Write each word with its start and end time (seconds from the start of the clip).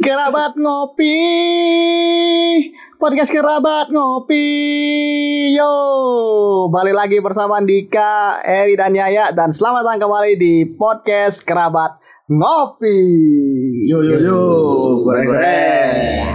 Kerabat 0.00 0.56
ngopi. 0.56 1.12
Podcast 2.96 3.28
kerabat 3.28 3.92
ngopi. 3.92 4.48
Yo, 5.52 5.68
balik 6.72 6.96
lagi 6.96 7.20
bersama 7.20 7.60
Dika, 7.60 8.40
Eri 8.40 8.80
dan 8.80 8.96
Yaya 8.96 9.28
dan 9.36 9.52
selamat 9.52 9.84
datang 9.84 10.08
kembali 10.08 10.40
di 10.40 10.64
podcast 10.72 11.44
kerabat 11.44 12.00
ngopi. 12.32 12.96
Yo 13.92 14.00
yo 14.00 14.16
yo, 14.24 14.40
goreng-goreng. 15.04 16.29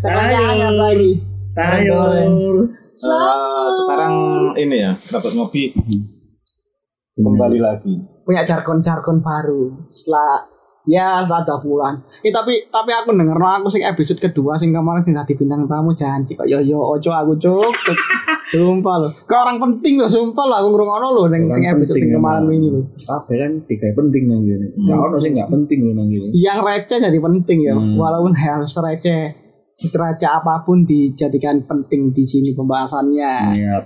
Sekarang 0.00 0.32
hangat 0.32 0.74
lagi. 0.80 1.12
Sayur. 1.52 2.64
Eh, 2.88 3.68
sekarang 3.68 4.14
ini 4.56 4.76
ya, 4.80 4.96
dapat 4.96 5.36
ngopi 5.36 5.76
kembali 7.20 7.58
lagi. 7.60 7.94
punya 8.24 8.46
jargon-jargon 8.46 9.20
baru 9.20 9.90
setelah 9.90 10.46
ya 10.86 11.20
setelah 11.20 11.42
dua 11.44 11.58
bulan. 11.60 11.94
Eh 12.22 12.30
tapi 12.30 12.70
tapi 12.70 12.94
aku 12.94 13.10
denger 13.10 13.36
aku 13.36 13.68
sing 13.68 13.82
episode 13.82 14.22
kedua 14.22 14.54
sing 14.54 14.70
kemarin 14.70 15.02
sing 15.02 15.18
tadi 15.18 15.34
bintang 15.34 15.66
tamu 15.66 15.92
janji 15.98 16.38
kok 16.38 16.46
yo 16.46 16.62
yo 16.62 16.78
ojo 16.78 17.10
aku 17.10 17.34
cuk. 17.36 17.74
cuk. 17.74 17.98
Sumpah 18.54 19.02
loh. 19.02 19.10
Kau 19.26 19.42
orang 19.42 19.58
penting 19.58 19.98
loh 19.98 20.06
sumpah 20.06 20.46
loh 20.46 20.56
aku 20.62 20.68
ngrungokno 20.78 21.08
loh 21.10 21.26
ning 21.26 21.50
sing 21.50 21.66
episode 21.66 21.98
sing 21.98 22.14
kemarin 22.14 22.46
wingi 22.46 22.70
loh. 22.70 22.86
Kabeh 23.02 23.36
kan 23.36 23.52
tiga 23.66 23.90
penting 23.98 24.22
nang 24.30 24.46
gini. 24.46 24.66
Enggak 24.78 24.98
ono 25.10 25.16
sing 25.18 25.32
enggak 25.34 25.50
penting 25.50 25.78
lho 25.82 25.92
nang 25.98 26.06
gini. 26.06 26.28
Yang 26.30 26.58
receh 26.62 26.98
jadi 27.02 27.18
penting 27.18 27.58
ya. 27.66 27.74
Hmm. 27.74 27.98
Walaupun 27.98 28.32
hal 28.38 28.62
sereceh 28.62 29.49
sereceh 29.72 30.30
apa 30.30 30.62
pun 30.66 30.82
dijadikan 30.84 31.64
penting 31.64 32.10
di 32.10 32.24
sini 32.26 32.52
pembahasannya. 32.52 33.32
Iya. 33.56 33.76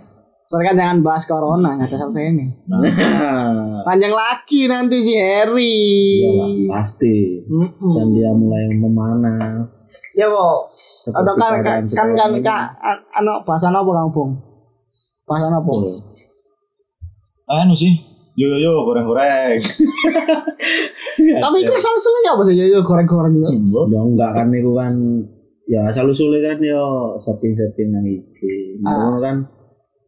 Soalnya 0.44 0.66
kan 0.70 0.76
jangan 0.76 0.98
bahas 1.00 1.24
corona, 1.24 1.68
nggak 1.72 1.88
ada 1.88 1.96
selesai 2.04 2.24
ini. 2.36 2.46
Nah, 2.68 2.84
Panjang 3.88 4.12
lagi 4.12 4.68
nanti 4.68 5.00
si 5.00 5.16
Harry. 5.16 6.20
iyalah 6.20 6.52
pasti. 6.68 7.40
Mm-mm. 7.48 7.92
Dan 7.96 8.12
dia 8.12 8.28
mulai 8.36 8.68
memanas. 8.76 9.96
Ya. 10.12 10.28
Seperti 10.68 11.16
Ada 11.16 11.32
kan 11.32 11.40
kan 11.40 11.52
keadaan 11.56 11.64
kan 11.64 11.82
sekarang 11.88 12.14
kan 12.20 12.30
kan 12.44 12.60
anu 13.16 13.40
bahasa 13.48 13.72
apa 13.72 13.88
kamu, 13.88 14.10
Bung? 14.12 14.30
Bahasa 15.24 15.48
apa? 15.48 15.72
Oh, 17.44 17.56
Anu 17.60 17.72
sih, 17.76 17.92
yo 18.36 18.44
yo 18.44 18.56
yo, 18.60 18.72
goreng-goreng. 18.84 19.60
Tapi 21.44 21.56
itu 21.60 21.72
salah 21.80 22.00
sulit 22.00 22.24
apa 22.28 22.42
sih? 22.44 22.56
Yo 22.56 22.80
goreng-goreng 22.84 23.32
itu. 23.40 23.48
Ya 23.88 24.00
enggak 24.00 24.30
kan 24.36 24.52
niku 24.52 24.76
kan 24.76 24.92
ya 25.64 25.88
asal 25.88 26.08
usule 26.08 26.38
kan 26.40 26.60
yo 26.60 27.14
setting-setting 27.16 27.88
nang 27.90 28.04
iki. 28.04 28.78
Ah. 28.84 28.92
Ngono 29.08 29.18
kan 29.20 29.36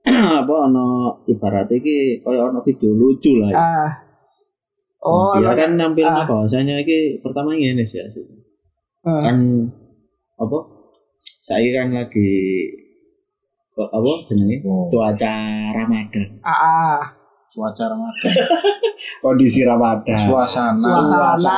apa 0.45 0.55
ono 0.71 0.87
ibarat 1.27 1.67
iki 1.73 2.21
koyo 2.21 2.51
ono 2.51 2.61
video 2.63 2.91
lucu 2.93 3.41
lah. 3.41 3.51
ya. 3.51 3.59
Ah. 3.59 3.91
Oh, 5.07 5.39
dia 5.39 5.55
emang- 5.55 5.59
kan 5.59 5.71
nampil 5.79 6.07
ah. 6.07 6.27
bahwasanya 6.27 6.83
iki 6.83 7.23
pertama 7.23 7.55
ngene 7.55 7.87
sih 7.87 8.03
asli. 8.03 8.27
Eh, 9.07 9.21
kan 9.23 9.37
apa 10.37 10.59
saya 11.47 11.69
kan 11.73 11.95
lagi 11.95 12.35
kok 13.71 13.87
apa 13.87 14.13
jenenge 14.27 14.67
Oh. 14.67 14.91
cuaca 14.91 15.37
Ramadan 15.71 16.43
ah, 16.43 16.51
ah. 16.51 16.99
Cuaca 17.57 17.89
Ramadan. 17.89 18.33
kondisi 19.25 19.65
Ramadan 19.65 20.21
Suasana. 20.29 20.77
Suasana. 20.77 21.57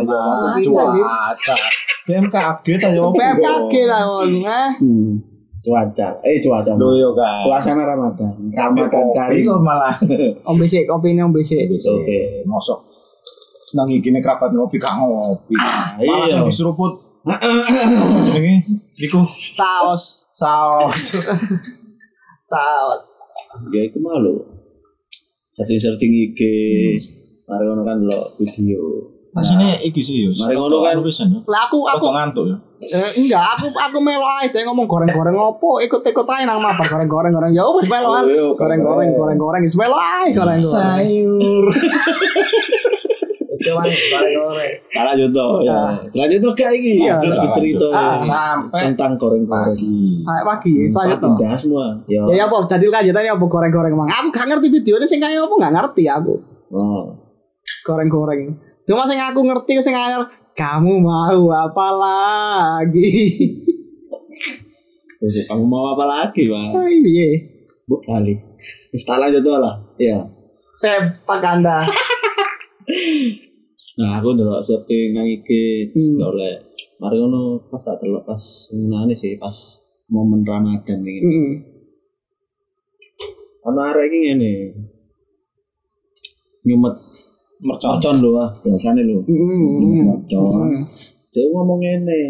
Ah, 0.00 0.56
cuaca. 0.56 1.54
BMKG 2.08 2.66
ta 2.80 2.88
yo. 2.96 3.12
PPKG 3.12 3.74
lah 3.84 4.00
ngomong, 4.08 4.40
eh. 4.40 4.70
hmm. 4.80 5.12
cuaca 5.60 6.08
eh 6.24 6.40
cuaca 6.40 6.72
Lo 6.80 6.96
yo 6.96 7.12
kan. 7.12 7.44
suasana 7.44 7.84
Ramadan 7.84 8.32
Ramadan 8.56 9.04
kali 9.12 9.44
kok 9.44 9.60
malah. 9.60 9.92
Om 10.48 10.56
bisik, 10.56 10.88
kopi 10.88 11.12
ini 11.12 11.20
om 11.20 11.32
bisik. 11.36 11.68
Oke. 11.68 12.48
Mosok 12.48 12.88
nang 13.74 13.90
iki 13.90 14.08
nek 14.14 14.24
kerabat 14.24 14.54
ngopi 14.54 14.80
gak 14.80 14.96
ngopi. 14.96 15.60
Malah 15.60 16.24
iya. 16.24 16.40
sing 16.40 16.48
diseruput. 16.48 17.04
Jenenge 18.32 18.64
iku 19.04 19.28
Saus, 19.52 20.32
saus. 20.32 21.20
saus. 22.48 23.04
ya 23.74 23.82
itu 23.82 23.98
malu 23.98 24.53
setting 25.54 25.78
setting 25.78 26.12
IG 26.12 26.40
mari 27.46 27.62
ngono 27.66 27.82
kan 27.86 27.98
lo 28.02 28.18
video 28.38 29.14
Asine 29.34 29.82
iki 29.82 29.98
sih 29.98 30.22
yo. 30.22 30.30
Mari 30.30 30.54
ngono 30.54 30.78
kan. 30.78 30.94
pisan 31.02 31.34
yo. 31.34 31.42
Lah 31.50 31.66
aku 31.66 31.82
aku 31.90 32.06
ngantuk 32.06 32.54
yo. 32.54 32.56
eh, 32.78 33.18
enggak, 33.18 33.58
aku 33.58 33.66
aku 33.74 33.98
melo 33.98 34.22
ae 34.22 34.46
teh 34.54 34.62
ngomong 34.62 34.86
goreng-goreng 34.86 35.34
opo, 35.34 35.82
ikut-ikut 35.82 36.26
ae 36.30 36.46
nang 36.46 36.62
mabar 36.62 36.86
goreng-goreng 36.86 37.34
goreng. 37.34 37.50
Ya 37.50 37.66
wis 37.66 37.90
meloan. 37.90 38.22
Oh, 38.22 38.30
iya, 38.30 38.46
Goreng-goreng 38.54 39.10
goreng-goreng 39.18 39.66
wis 39.66 39.74
melo 39.74 39.98
ae 39.98 40.30
goreng-goreng. 40.30 40.62
Sayur. 40.62 41.66
Itu 43.64 43.70
kan 43.72 43.88
goreng-goreng. 43.88 44.72
lanjut 44.94 45.30
to 45.30 45.46
ya 45.62 45.74
Ah. 45.74 45.90
lanjut 46.12 46.38
to 46.38 46.48
kayak 46.52 46.72
iki 46.76 46.92
Iya, 47.00 47.12
Lagi 47.16 47.26
lanjut. 47.32 47.50
cerita 47.54 47.86
Ah, 47.90 48.14
Sampai 48.20 48.78
tentang 48.86 49.10
goreng-goreng. 49.16 49.74
Saya 50.20 50.40
pagi, 50.44 50.72
saya 50.84 51.06
Tak 51.10 51.16
tuh. 51.18 51.26
pindah 51.34 51.50
semua 51.54 51.84
ya 52.04 52.20
Ya 52.26 52.34
ya 52.34 52.42
apa 52.44 52.54
jadi 52.66 52.84
lanjutannya 52.86 53.30
apa 53.32 53.44
goreng-goreng 53.46 53.90
emang. 53.90 54.06
Aku 54.06 54.26
gak 54.30 54.44
ngerti 54.46 54.66
videonya 54.70 55.04
sing 55.04 55.18
kaya 55.18 55.40
apa 55.40 55.50
gak 55.54 55.72
ngerti 55.72 56.02
aku. 56.06 56.34
oh. 56.70 57.02
Goreng-goreng. 57.82 58.54
Cuma 58.84 59.00
sing 59.04 59.16
aku 59.16 59.40
ngerti 59.40 59.80
sing 59.80 59.92
anyar 59.92 60.28
kamu 60.52 60.98
mau 60.98 61.42
apa 61.50 61.86
lagi? 61.90 63.10
Terus 65.16 65.34
kamu 65.46 65.62
mau 65.62 65.90
apa 65.90 66.04
lagi, 66.04 66.46
Pak? 66.46 66.70
Ah, 66.70 66.84
Iya. 66.84 67.26
Bu 67.82 67.98
kali. 67.98 68.34
Wis 68.90 69.02
tak 69.02 69.18
lanjut 69.18 69.40
to 69.40 69.54
lah. 69.54 69.74
Iya. 69.96 70.26
Sepak 70.74 71.38
Anda. 71.40 71.80
Nah, 73.94 74.18
aku 74.18 74.34
ndelok 74.34 74.58
setting 74.66 75.14
nang 75.14 75.26
iki 75.30 75.94
Hmm. 75.94 76.18
oleh. 76.18 76.66
Mari 76.98 77.16
ngono 77.22 77.62
pas 77.70 77.78
tak 77.78 78.02
delok 78.02 78.26
pas 78.26 78.42
ngene 78.74 79.14
sih 79.14 79.38
pas 79.38 79.54
momen 80.10 80.42
Ramadan 80.42 81.06
iki. 81.06 81.20
Heeh. 81.22 81.50
Ono 83.70 83.80
arek 83.80 84.10
iki 84.10 84.18
ngene. 84.26 84.52
Nyumet 86.66 86.96
Mercon. 87.62 88.16
lho 88.18 88.30
ah, 88.42 88.50
biasane 88.62 89.02
lho. 89.06 89.22
Heeh. 89.30 90.02
Mercon. 90.10 90.74
Dia 91.30 91.50
ngomong 91.54 91.78
ngene, 91.82 92.20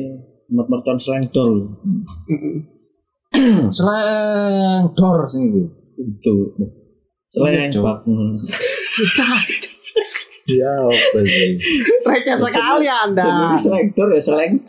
nyumet 0.53 0.69
mercon 0.69 0.99
slengdol. 1.01 1.53
Seleng 3.73 4.93
dor 4.93 5.19
sing 5.33 5.43
iki. 5.49 5.65
Itu. 5.97 6.37
Seleng 7.25 7.73
Cuk. 7.73 7.83
bak. 7.83 7.99
Ya 10.45 10.69
apa 10.77 11.19
sih? 11.25 11.57
Receh 12.05 12.37
sekali 12.37 12.85
Anda. 12.85 13.25
Jenenge 13.25 13.57
slengdor 13.57 14.09
ya 14.13 14.21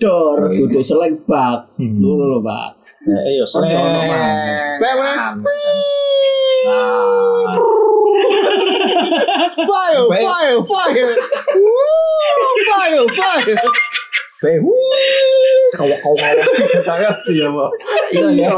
Oh, 0.07 0.47
iya. 0.47 0.63
kudu 0.63 0.79
seleng-bak. 0.79 1.75
Hmm. 1.75 1.99
Lho 1.99 2.15
lho, 2.15 2.39
Pak. 2.39 2.79
Ya 3.11 3.19
iya 3.27 3.43
seleng. 3.43 3.75
Bang, 4.79 4.99
Nah, 5.05 5.35
Fire, 9.55 10.05
fire, 10.09 10.59
fire. 10.65 11.13
Woo, 11.55 12.49
Fire, 12.65 13.05
fire. 13.05 13.57
Kau 15.75 15.87
kau 15.91 16.13
kau 16.13 16.13
gak 16.15 16.97
ngerti 16.97 17.33
ya, 17.35 17.47
Pak. 17.51 17.69
Iya, 18.11 18.27
iya. 18.31 18.51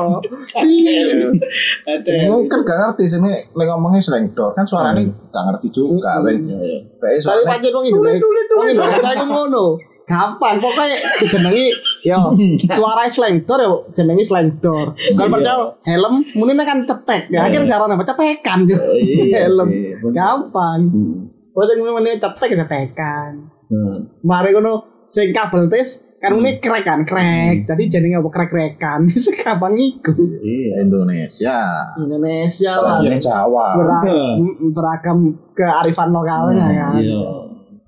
Iya. 0.62 2.28
Mungkin 2.30 2.60
gak 2.62 2.78
ngerti 2.78 3.04
sini 3.08 3.32
lagi 3.52 3.70
ngomongnya 3.70 3.98
seleng 4.00 4.34
dor 4.34 4.54
kan 4.54 4.64
suaranya 4.64 5.02
gak 5.30 5.44
ngerti 5.48 5.68
juga, 5.72 6.22
Ben. 6.22 6.46
Ya, 6.46 6.58
ya. 6.58 6.78
Be, 6.98 7.18
Tapi 7.18 7.42
pancen 7.44 7.72
wong 7.74 7.86
Indonesia. 7.86 8.26
Wong 8.54 8.68
Indonesia 8.70 9.10
iku 9.14 9.26
ngono. 9.26 9.66
Gampang 10.08 10.56
pokoknya 10.64 10.96
dijenengi 11.20 11.68
yo 12.08 12.32
suara 12.72 13.04
slengdor 13.12 13.60
yo 13.60 13.74
jenengi 13.92 14.24
slengdor. 14.30 14.96
Kalau 14.96 15.28
Iya. 15.28 15.34
percaya 15.36 15.56
helm 15.84 16.14
muni 16.32 16.56
kan 16.56 16.88
cetek. 16.88 17.28
Ya 17.28 17.44
akhir 17.44 17.68
Iya. 17.68 17.76
caranya 17.76 18.00
apa 18.00 18.06
cetekan 18.08 18.60
yo. 18.64 18.78
Iya, 18.96 19.38
Helm. 19.52 19.68
iya. 19.68 20.00
Gampang. 20.00 20.80
Hmm. 20.88 21.28
Bos 21.52 21.68
yang 21.68 21.84
muni 21.84 22.16
cetek 22.16 22.56
cetekan. 22.56 23.52
Hmm. 23.68 24.08
Mari 24.24 24.56
ngono 24.56 24.96
sing 25.08 25.32
kabel 25.32 25.66
tes 25.68 26.04
kan 26.18 26.34
muni 26.34 26.58
krek 26.58 26.84
kan 26.84 27.02
krek. 27.02 27.64
Jadi 27.64 27.84
jenenge 27.88 28.18
apa 28.18 28.30
krek-krekan. 28.30 29.08
Sekampang 29.26 29.74
iku. 29.74 30.12
Iya. 30.44 30.84
Indonesia. 30.84 31.58
Indonesia 31.96 32.74
lah. 32.76 32.98
Yang 33.00 33.24
Jawa. 33.24 33.68
Beragam, 33.74 34.38
beragam 34.74 35.18
kearifan 35.54 36.10
lokalnya 36.12 36.66
kan. 36.68 36.94
Iya. 37.00 37.24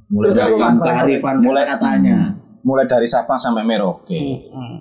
Mulai 0.10 0.26
Terus 0.26 0.38
dari 0.38 0.54
apa, 0.56 0.68
Pak? 0.72 0.86
kearifan 0.88 1.36
mulai 1.40 1.64
katanya. 1.66 2.18
mulai 2.60 2.84
dari 2.86 3.08
Sabang 3.08 3.38
sampai 3.38 3.64
Merauke. 3.64 4.20
Hmm. 4.52 4.80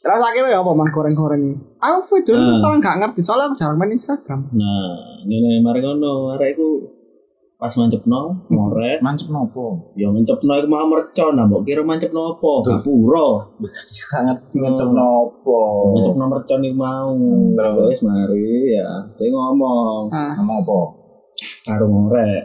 Terus 0.00 0.22
akhirnya 0.24 0.56
ya 0.56 0.58
apa 0.58 0.72
man 0.72 0.88
goreng-goreng 0.88 1.40
ini? 1.40 1.54
Aku 1.76 1.98
video 2.10 2.34
itu 2.34 2.46
Hmm. 2.46 2.56
salah 2.56 2.76
nggak 2.78 2.96
ngerti 2.98 3.20
soalnya 3.20 3.46
aku 3.46 3.56
jarang 3.56 3.76
main 3.76 3.92
Instagram. 3.92 4.48
Nah, 4.48 4.96
ngene 5.22 5.60
mari 5.60 5.80
ngono, 5.80 6.32
arek 6.34 6.56
iku 6.56 6.88
pas 7.60 7.68
mancepno 7.70 8.20
ngorek 8.48 8.98
Mancep 8.98 9.28
nopo? 9.28 9.92
ya 9.92 10.08
mancepno 10.08 10.56
iku 10.56 10.64
mau 10.66 10.88
mercon 10.88 11.36
nah 11.36 11.44
mbok 11.44 11.60
kira 11.62 11.84
mancepno 11.84 12.32
apa 12.32 12.52
gapura 12.64 13.28
Gak 13.60 14.20
ngerti 14.24 14.56
mancep 14.56 14.88
nopo. 14.88 15.60
mancepno 15.92 16.24
mercon 16.26 16.60
iku 16.62 16.72
mau 16.74 17.12
Terus? 17.52 17.84
wis 17.86 18.00
mari 18.02 18.48
ya 18.72 18.88
dia 19.12 19.28
ngomong 19.28 20.08
Ah, 20.08 20.32
Ngomong 20.34 20.56
apa? 20.58 20.80
karo 21.62 21.84
ngorek 21.84 22.42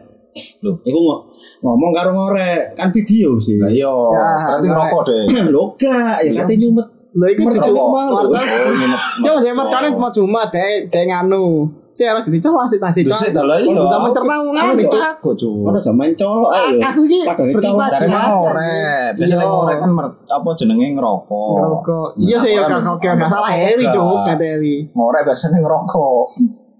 Loh. 0.62 0.76
iku 0.84 1.00
ngo- 1.00 1.24
ngomong 1.62 1.92
karo 1.92 2.12
ngorek 2.12 2.76
kan 2.76 2.92
video 2.92 3.40
sih 3.40 3.56
Lah 3.56 3.72
iya, 3.72 3.88
Ya, 3.88 4.28
berarti 4.52 4.68
ngerokok 4.68 5.02
deh. 5.08 5.24
lho 5.56 5.64
gak 5.74 6.16
ya 6.22 6.32
kate 6.36 6.54
nyumet 6.60 6.88
lho 7.16 7.26
iki 7.26 7.40
disuruh 7.48 7.88
mau. 7.88 8.12
warta. 8.12 8.36
Oh. 8.36 9.24
Yo 9.24 9.34
saya 9.40 9.56
mercane 9.56 9.88
mau 9.90 10.12
cuma 10.12 10.44
deh 10.46 10.92
deh 10.92 11.04
nganu. 11.08 11.64
Si 11.96 12.04
harus 12.04 12.28
dicelah 12.28 12.68
sih 12.68 12.76
tasik. 12.76 13.08
Terus 13.08 13.32
dah 13.32 13.48
lah 13.48 13.56
iya. 13.56 13.72
Bisa 13.72 13.98
mencerna 14.04 14.36
ngene, 14.44 14.84
Cuk. 14.84 15.00
Aku 15.00 15.30
cuy. 15.32 15.64
Ono 15.64 15.80
jaman 15.80 16.12
colok 16.12 16.52
ayo 16.52 16.78
Aku 16.84 17.02
iki 17.08 17.24
itu. 17.24 17.70
Cari 17.72 18.08
ngorek. 18.12 19.10
Biasanya 19.16 19.40
Iya. 19.40 19.48
ngorek 19.48 19.78
kan 19.80 19.90
apa 20.28 20.50
jenenge 20.60 20.88
ngerokok. 20.92 21.56
Ngerokok. 21.56 22.08
Iya 22.20 22.38
sih 22.44 22.52
ya 22.52 22.68
kan 22.68 22.84
oke 22.84 23.08
masalah 23.16 23.48
Heri 23.48 23.88
Kak. 23.88 23.96
cuk 23.96 24.20
kata 24.28 24.44
Heri. 24.44 24.76
Ngorek 24.92 25.22
biasanya 25.24 25.58
ngerokok. 25.64 26.26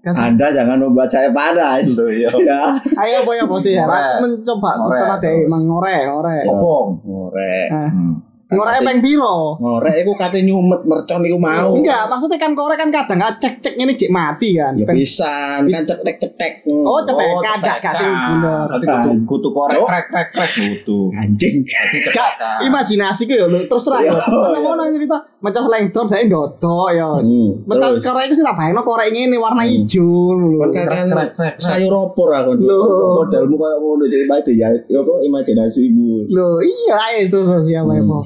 Anda 0.06 0.46
jangan 0.54 0.78
membaca 0.78 1.18
panas 1.34 1.82
Loh 1.98 2.06
iya. 2.06 2.30
ya 2.52 2.62
Ayo 2.94 3.26
boy 3.26 3.40
apa 3.40 3.54
sih 3.58 3.74
ya? 3.74 3.88
Mencoba 4.22 4.70
karena 4.84 5.16
deh 5.18 5.48
mengorek 5.48 6.00
ngorek. 6.12 6.44
Opong. 6.44 6.86
ngorek. 7.02 7.68
Ngorek 8.46 8.78
peng 8.80 8.98
piro? 9.00 9.58
ngorek 9.58 9.94
iku 10.00 10.14
kate 10.14 10.38
nyumet 10.40 10.80
mercon 10.82 11.18
iku 11.20 11.34
mau 11.34 11.74
Enggak, 11.74 12.06
maksudnya 12.06 12.38
kan 12.38 12.54
korek 12.54 12.78
kan 12.78 12.88
kadang 12.88 13.18
nggak 13.18 13.34
cek 13.36 13.54
cek 13.58 13.74
ini 13.74 13.92
cek 13.92 14.06
mati 14.08 14.54
kan. 14.54 14.72
ya 14.72 14.86
pisan 14.86 15.66
kan 15.66 15.82
cetek 15.82 16.16
cetek 16.16 16.52
Oh 16.64 17.02
cetek 17.02 17.26
Oh, 17.26 17.42
kadang 17.42 17.74
gak 17.76 17.92
sih 17.92 18.06
cetekan. 18.06 18.30
bener. 18.38 18.66
Nanti 18.70 18.86
kutu 18.86 19.10
kutu 19.26 19.48
korek 19.50 19.78
krek 19.80 20.06
krek 20.06 20.28
krek 20.30 20.50
kutu. 20.52 20.98
anjing 21.12 21.66
Gak 22.06 22.30
imajinasi 22.62 23.26
ku 23.26 23.34
ya 23.34 23.46
lho 23.46 23.58
terus 23.60 23.82
terang. 23.82 24.02
Iya, 24.04 24.14
Karena 24.14 24.46
iya. 24.52 24.58
mau 24.62 24.74
nang 24.74 24.88
cerita 24.90 25.18
macam 25.36 25.62
selengdon 25.62 26.06
saya 26.06 26.22
ndodo 26.22 26.78
ya. 26.88 27.08
hmm. 27.18 27.48
Terus 27.66 27.98
korek 28.00 28.24
itu 28.26 28.34
sih 28.36 28.44
tak 28.44 28.54
bayangno 28.54 28.82
korek 28.82 29.10
ini 29.10 29.34
warna 29.34 29.58
Hmm. 29.58 29.72
hijau 29.74 30.06
lho. 30.32 30.70
kan 30.70 30.86
kan 30.86 30.86
krek, 30.86 31.02
krek, 31.10 31.30
krek. 31.34 31.54
sayur 31.58 31.90
opor 31.90 32.30
aku 32.30 32.54
modalmu 32.54 33.56
kayak 33.56 33.76
ngono 33.76 34.04
jadi 34.06 34.24
bae 34.24 34.52
ya 34.54 34.68
ya 34.86 34.98
kok 35.00 35.18
imajinasimu 35.20 36.30
Lho, 36.30 36.48
iya 36.60 37.00
itu 37.18 37.38
ya, 37.66 37.82
Hmm. 37.82 38.06
Po? 38.06 38.22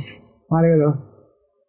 Mari 0.51 0.71
lho. 0.75 0.91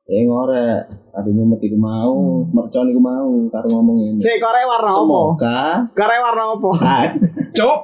ya 0.04 0.28
ngorek 0.28 0.82
ada 1.14 1.30
nyumet 1.30 1.62
iku 1.62 1.78
mau 1.78 2.12
mercon 2.44 2.84
iku 2.86 3.00
mau 3.00 3.32
karo 3.48 3.64
ngomong 3.70 3.96
ini 4.02 4.20
Sik 4.20 4.38
korek 4.38 4.66
warna 4.66 4.90
apa? 4.90 4.98
semoga 4.98 5.60
Korek 5.94 6.20
warna 6.20 6.44
apa? 6.52 6.70
cok 7.54 7.80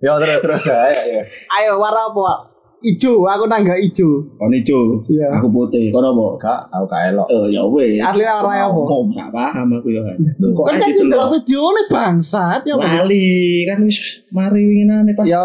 Ya 0.00 0.16
terus 0.16 0.40
terus 0.40 0.64
ya 0.64 0.88
ya. 0.88 1.20
Ayo 1.52 1.76
warna 1.76 2.08
apa? 2.08 2.48
Ijo, 2.80 3.28
aku 3.28 3.44
nangga 3.44 3.76
ijo. 3.76 4.24
kon 4.32 4.48
ijo 4.50 5.04
Iya. 5.04 5.28
aku 5.36 5.52
putih 5.52 5.92
kono 5.92 6.16
apa 6.16 6.24
Kak, 6.40 6.60
aku 6.72 6.84
gak 6.86 7.02
elok. 7.12 7.26
eh 7.28 7.46
ya 7.52 7.60
wes 7.66 8.00
Asli 8.00 8.24
warna 8.24 8.72
apa? 8.72 8.80
gak 9.12 9.28
paham 9.30 9.66
aku 9.74 9.88
ya 9.90 10.00
kan 10.00 10.16
Loh. 10.40 10.64
Kan 10.64 10.74
kan 10.78 10.88
gitu 10.88 11.04
di 11.04 11.12
loh. 11.12 11.28
video 11.28 11.60
ini 11.66 11.82
bangsat 11.92 12.60
ya. 12.64 12.72
Po? 12.72 12.80
lali 12.80 13.28
kan 13.68 13.84
wis 13.84 13.98
mari 14.30 14.64
winginane 14.64 15.12
pas 15.12 15.28
Yo, 15.28 15.44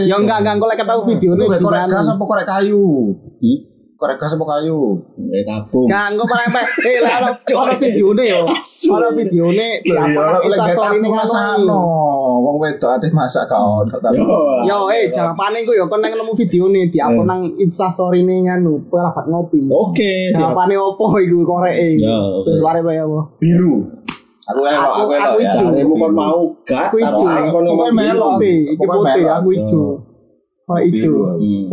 yo 0.00 0.16
enggak 0.16 0.40
enggak 0.40 0.56
golek 0.56 0.80
ketemu 0.80 1.02
video 1.10 1.30
Lu 1.34 1.44
ini 1.44 1.50
kayak 1.50 1.60
korek 1.60 1.84
gas 1.90 2.08
apa 2.08 2.22
korek 2.22 2.46
kayu? 2.46 2.86
Hmm? 3.36 3.58
Korek 4.02 4.18
gas 4.18 4.34
apa 4.34 4.42
kayu? 4.42 4.98
Eh 5.30 5.46
tabung. 5.46 5.86
Kok 5.86 6.26
paling 6.26 6.50
eh 6.82 6.98
lah 6.98 7.22
ono 7.22 7.30
ono 7.38 7.74
video 7.78 8.10
ini 8.10 8.24
yo. 8.34 8.42
Ono 8.90 9.08
video 9.14 9.44
ini 9.54 9.78
di 9.78 9.94
Iya, 9.94 10.02
apa 10.02 10.42
oleh 10.42 10.50
Insta 10.50 10.64
gak 10.66 10.74
story 10.74 10.96
ini 10.98 11.06
tahu 11.06 11.14
kan 11.14 11.20
masakno. 11.22 11.80
Wong 12.42 12.56
wedok 12.58 12.90
ate 12.98 13.06
masak 13.14 13.46
kau. 13.46 13.86
Yo, 14.66 14.90
eh 14.90 15.06
jangan 15.14 15.38
panik 15.38 15.70
ku 15.70 15.78
yo 15.78 15.86
kon 15.86 16.02
nemu 16.02 16.34
video 16.34 16.66
nih 16.66 16.90
di 16.90 16.98
upload 16.98 17.30
nang 17.30 17.46
Insta 17.62 17.86
story 17.94 18.26
ini 18.26 18.50
nganu 18.50 18.90
perabat 18.90 19.30
ngopi. 19.30 19.70
Oke. 19.70 20.34
Jawabannya 20.34 20.82
opo 20.82 21.04
iku 21.22 21.46
korek 21.46 21.78
e. 21.78 22.02
Ya. 22.02 22.18
Terus 22.42 22.58
bae 22.58 22.98
apa? 22.98 23.20
Biru. 23.38 23.86
Aku 24.50 24.66
elok, 24.66 24.82
Aku- 24.82 24.98
aku 25.06 25.12
elok 25.14 25.30
aku 25.30 25.46
ya. 25.46 25.52
Caremu 25.54 25.94
kon 25.94 26.12
mau 26.18 26.42
gak? 26.66 26.90
Aku 26.90 26.96
biru. 26.98 27.94
melon. 27.94 28.34
Putih, 28.34 28.58
iki 28.74 28.82
putih, 28.82 29.24
aku 29.30 29.48
ijo. 29.54 29.82
Korek 30.66 30.84
ijo. 30.90 31.14
Biru. 31.38 31.70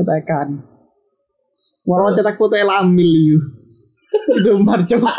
Warna 1.88 2.14
cetak 2.14 2.38
putih 2.38 2.62
lamil 2.62 3.12
yuk. 3.12 3.44
Gembar 4.46 4.86
coba. 4.86 5.12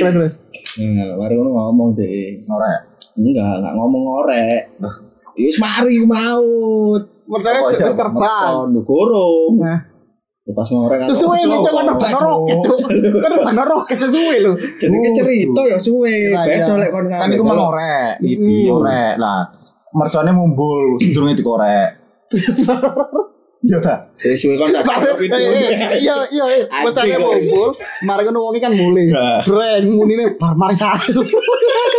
Terus 0.00 0.12
terus. 0.14 0.34
Nah, 0.82 1.14
mari 1.18 1.34
ngono 1.38 1.50
ngomong 1.54 1.88
deh. 1.98 2.42
Ngorek. 2.42 2.80
Enggak, 3.14 3.52
enggak 3.62 3.74
ngomong 3.78 4.02
ngorek. 4.06 4.62
Ya 5.34 5.42
wis 5.50 5.58
mari 5.58 5.98
ku 6.02 6.06
mau. 6.06 6.46
Pertanyaan 7.24 7.62
iya, 7.74 7.86
wis 7.88 7.98
terbang. 7.98 8.54
Gorong. 8.86 9.52
Nah. 9.58 9.80
Ya 10.44 10.52
pas 10.52 10.68
ngorek 10.68 10.96
kan. 11.02 11.06
Terus 11.10 11.20
suwe 11.22 11.36
nih 11.40 11.58
cok 11.58 11.72
kan 11.72 11.86
udah 11.94 12.10
roket 12.20 12.56
cok. 12.62 12.78
Kan 13.42 13.66
roket 13.66 13.96
cok 14.02 14.10
suwe 14.12 14.36
lho. 14.42 14.52
Jenenge 14.78 15.10
cerita 15.18 15.62
ya 15.66 15.78
suwe. 15.78 16.10
Iya, 16.10 16.40
iya. 16.42 16.66
Beda 16.68 16.74
lek 16.78 16.90
kon 16.92 17.04
Kan 17.10 17.30
iku 17.32 17.42
mau 17.42 17.56
ngorek. 17.58 18.12
Hmm. 18.22 18.62
Ngorek 18.70 19.14
lah. 19.18 19.42
Mercone 19.94 20.30
mumbul, 20.34 20.98
durunge 20.98 21.38
dikorek. 21.38 21.90
Iya 23.64 23.78
ta? 23.80 23.94
Wis 24.20 24.36
suwe 24.36 24.60
kon 24.60 24.68
tak 24.68 24.84
Eh, 24.84 25.16
video. 25.16 25.40
eh, 25.40 25.96
Iya 25.96 26.14
iya 26.28 26.44
iya. 26.52 26.64
Anjing, 26.68 26.84
Pertanyaan 26.84 27.20
kok. 27.20 27.32
ngumpul. 27.32 27.68
Mari 28.04 28.22
kan 28.22 28.34
wongi 28.36 28.60
kan 28.60 28.72
mulai. 28.72 29.04
Nah. 29.08 29.40
Breng 29.40 29.88
munine 29.88 30.24
bar 30.36 30.52
mari 30.52 30.76
satu. 30.76 31.24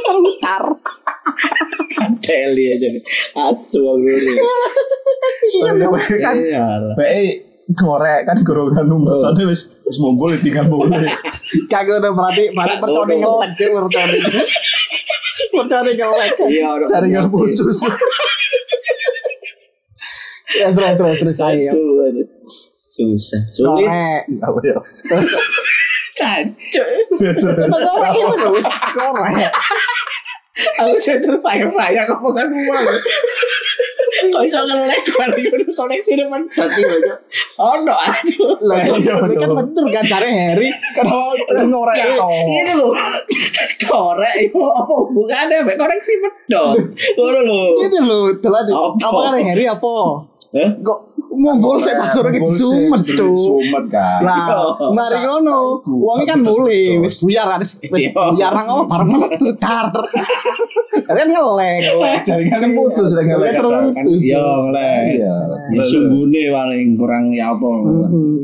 Kan 0.06 0.16
mutar. 0.22 0.64
Teli 2.22 2.66
aja 2.70 2.88
nih. 2.88 3.02
Asu 3.36 3.82
aku 3.82 4.06
ini. 4.06 4.34
Kan 6.22 6.38
Iya. 6.38 6.66
bae 6.94 7.24
ngorek 7.66 8.30
kan 8.30 8.38
gorongan 8.46 8.86
mercone 8.86 9.42
wis 9.50 9.82
wis 9.82 9.98
mumbul 9.98 10.30
tinggal 10.38 10.70
mulai. 10.70 11.10
Kagak 11.66 11.98
udah 11.98 12.14
berarti 12.14 12.54
percone 12.54 13.14
Oh, 13.18 13.42
ngelek 13.42 13.58
percone. 13.58 14.18
Percone 15.50 15.92
ngelek. 15.92 16.32
Iya. 16.46 16.70
Jaringan 16.86 17.26
putus. 17.28 17.82
Terus 20.56 20.74
terus 20.74 20.96
terus 20.96 21.20
terus 21.20 21.40
aduh. 21.44 22.28
Susah. 22.96 23.42
Sulit. 23.52 23.88
Korek. 23.92 24.24
Apa 24.40 24.60
ya? 24.64 24.78
Terus 25.04 25.28
Cancuk. 26.16 26.88
Terus 27.20 27.44
terus. 27.44 27.68
wis 28.56 28.68
korek. 28.96 29.52
Aku 30.56 30.96
saya 30.96 31.20
terfaya-faya 31.20 32.08
ngomongan 32.08 32.48
gua. 32.56 32.96
Kok 34.16 34.44
iso 34.48 34.64
ngelek 34.64 35.04
udah 35.12 35.68
koneksi 35.76 36.12
depan 36.16 36.42
satu 36.48 36.80
aja. 36.80 37.20
Oh 37.60 37.84
no, 37.84 37.92
aduh. 37.92 38.56
Lah 38.64 38.80
Iya, 38.88 39.20
ini 39.28 39.36
kan 39.36 39.52
bener 39.52 39.86
kan 39.92 40.04
cari 40.08 40.30
Harry 40.32 40.72
kenapa 40.96 41.36
ngorek 41.68 41.96
Ya, 42.00 42.16
Ini 42.64 42.72
loh. 42.80 42.96
Korek 43.84 44.36
itu 44.48 44.60
apa 44.64 44.94
hubungannya 44.96 45.68
koneksi 45.76 46.14
lho. 46.48 46.64
ini 47.84 47.98
telah 48.40 48.62
di 48.64 48.72
Apa? 48.72 48.96
apa 49.04 49.18
kan 49.28 49.34
Harry 49.44 49.66
apa 49.68 49.92
Hah? 50.56 50.72
kok 50.80 51.00
ngumpul 51.30 51.84
saya 51.84 52.00
tak 52.00 52.16
suruh 52.16 52.32
gitu 52.32 52.48
sumet 52.48 53.04
tuh 53.12 53.36
Sumet 53.36 53.92
kan. 53.92 54.24
lah 54.24 54.72
mari 54.90 55.20
ngono 55.20 55.84
uangnya 55.84 56.26
kan 56.26 56.40
mulai 56.40 56.96
wis 56.98 57.20
buyar 57.20 57.44
kan 57.46 57.60
wis 57.60 57.76
Iya. 57.84 58.16
buyar 58.16 58.56
nang 58.56 58.68
apa 58.70 58.84
bareng 58.88 59.10
metu 59.20 59.52
tar 59.58 59.92
Jaringan 62.24 62.58
kan 62.58 62.72
putus 62.72 63.12
udah 63.12 63.20
Jaringan 63.20 63.38
ngelek. 63.38 63.54
terus. 63.54 63.92
Kan 63.92 64.06
iya 64.08 64.40
ngelek. 64.42 65.04
Iya. 65.12 65.36
Ya 65.70 65.84
sunggune 65.84 66.42
paling 66.50 66.88
kurang 66.96 67.26
ya 67.30 67.46
apa. 67.52 67.70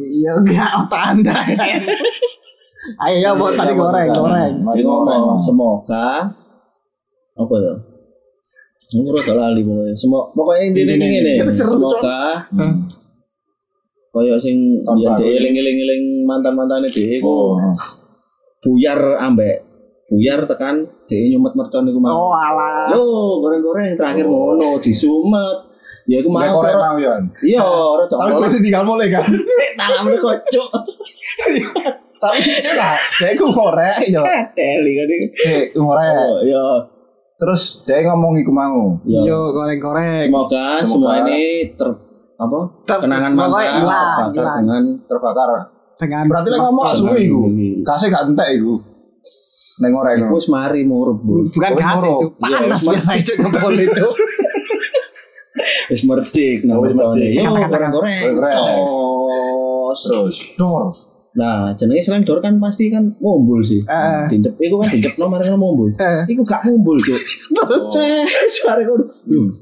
Iya 0.04 0.32
enggak 0.38 0.70
otak 0.78 1.02
anda 1.10 1.36
ayo 3.08 3.16
ya 3.16 3.32
buat 3.34 3.54
tadi 3.56 3.72
goreng 3.72 4.10
goreng 4.10 5.24
semoga 5.38 6.34
apa 7.32 7.54
ya? 7.56 7.74
Ini 8.92 9.08
rada 9.08 9.34
lali 9.34 9.62
pokoknya. 9.62 9.96
Semoga 9.96 10.26
pokoknya 10.34 10.64
Ini, 10.70 10.82
ini 10.90 11.08
ini. 11.18 11.34
Semoga 11.56 12.44
Hmm. 12.52 12.92
kaya 14.12 14.36
sing 14.36 14.84
ya 15.00 15.16
baru. 15.16 15.24
dhek 15.24 15.40
eling-eling 15.40 16.04
mantan-mantane 16.28 16.92
iku 16.92 17.56
Oh. 17.56 17.56
buyar 18.60 19.00
ambek 19.18 19.64
buyar 20.06 20.44
tekan 20.44 20.84
dhek 21.08 21.32
nyumet 21.32 21.56
mercon 21.56 21.88
iku 21.88 21.96
oh 21.96 22.04
mau. 22.04 22.28
alah 22.30 22.92
Yo, 22.92 23.00
goreng-goreng 23.40 23.96
terakhir 23.96 24.28
ngono 24.28 24.76
disumet. 24.78 25.58
Ya 26.06 26.20
iku 26.20 26.28
mau. 26.28 26.44
Korek 26.44 26.76
mau 26.76 27.00
ya. 27.00 27.16
Iya, 27.40 27.64
ora 27.64 28.04
Tapi 28.04 28.36
kok 28.36 28.60
tinggal 28.60 28.84
mulai 28.84 29.08
kan. 29.08 29.24
sik 29.32 29.72
tanamne 29.74 30.20
kocok. 30.20 30.70
Tapi 32.20 32.38
cek 32.60 32.76
lah, 32.76 33.00
dia 33.16 33.32
ku 33.34 33.48
ngorek 33.48 33.98
ya. 34.06 34.22
Teli 34.60 34.92
kan 34.94 35.08
iki. 35.08 35.28
Ngorek. 35.74 36.12
Oh, 36.12 36.38
iya. 36.44 36.64
Terus 37.42 37.62
dia 37.82 38.06
ngomong 38.06 38.38
iku 38.38 38.52
mau. 38.52 39.02
Iya. 39.02 39.20
yo 39.26 39.40
goreng 39.50 39.82
goreng 39.82 40.30
Semoga, 40.30 40.78
Semoga. 40.78 40.86
semua 40.86 41.14
ini 41.26 41.40
ter 41.74 41.90
apa? 42.38 42.60
Ter- 42.86 43.02
kenangan 43.02 43.32
mantan 43.34 43.82
terbakar 43.82 44.62
dengan 44.62 44.84
Terbakar. 45.02 45.50
dengan 45.98 46.24
Berarti 46.28 46.48
lek 46.48 46.60
ngomong 46.60 46.84
langsung 46.86 47.14
iku. 47.14 47.40
Kasih 47.84 48.08
gak 48.08 48.24
entek 48.28 48.50
iku. 48.56 48.74
Neng 49.80 49.92
ngorek. 49.92 50.14
Iku 50.20 50.34
wis 50.34 50.48
mari 50.48 50.82
murup, 50.84 51.18
Bu. 51.20 51.46
bukan 51.48 51.72
Oh, 51.72 51.78
gas 51.80 51.98
moro. 51.98 52.14
itu 52.14 52.28
panas 52.38 52.62
Iya, 52.78 52.90
biasa 52.94 53.12
itu 53.18 53.32
jempol 53.36 53.74
itu 53.76 54.06
Wis 55.92 56.02
mercik 56.04 56.58
nang 56.64 56.78
Oh, 56.78 56.86
wis 56.86 56.94
mercik. 56.94 57.30
Yo 57.36 57.50
Kata-kata. 57.50 57.90
Terus. 58.30 60.00
Terus 60.00 60.36
dor. 60.56 60.94
Nah, 61.32 61.72
jenenge 61.80 62.04
selendor 62.04 62.44
kan 62.44 62.60
pasti 62.60 62.92
kan 62.92 63.16
mumbul 63.24 63.64
sih. 63.64 63.80
Eh. 63.88 64.24
Dincep 64.28 64.60
iku 64.60 64.84
kan 64.84 64.92
dincep 64.92 65.16
nomor 65.16 65.40
kan 65.40 65.56
mumbul. 65.56 65.88
Eh. 65.96 66.28
Iku 66.28 66.44
gak 66.44 66.68
mumbul, 66.68 67.00
Cuk. 67.00 67.16
Cek, 67.96 68.28
suara 68.52 68.84
ngono. 68.84 69.08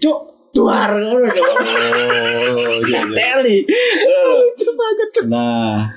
Cuk, 0.01 0.19
duar 0.49 0.97
ngono, 0.97 1.29
Cuk. 1.29 1.45
Oh, 1.45 2.81
iya 2.89 3.05
iya. 3.05 3.13
Teli. 3.13 3.57
Lucu 3.69 4.67
banget 4.73 5.07
cuk. 5.13 5.23
Nah, 5.29 5.93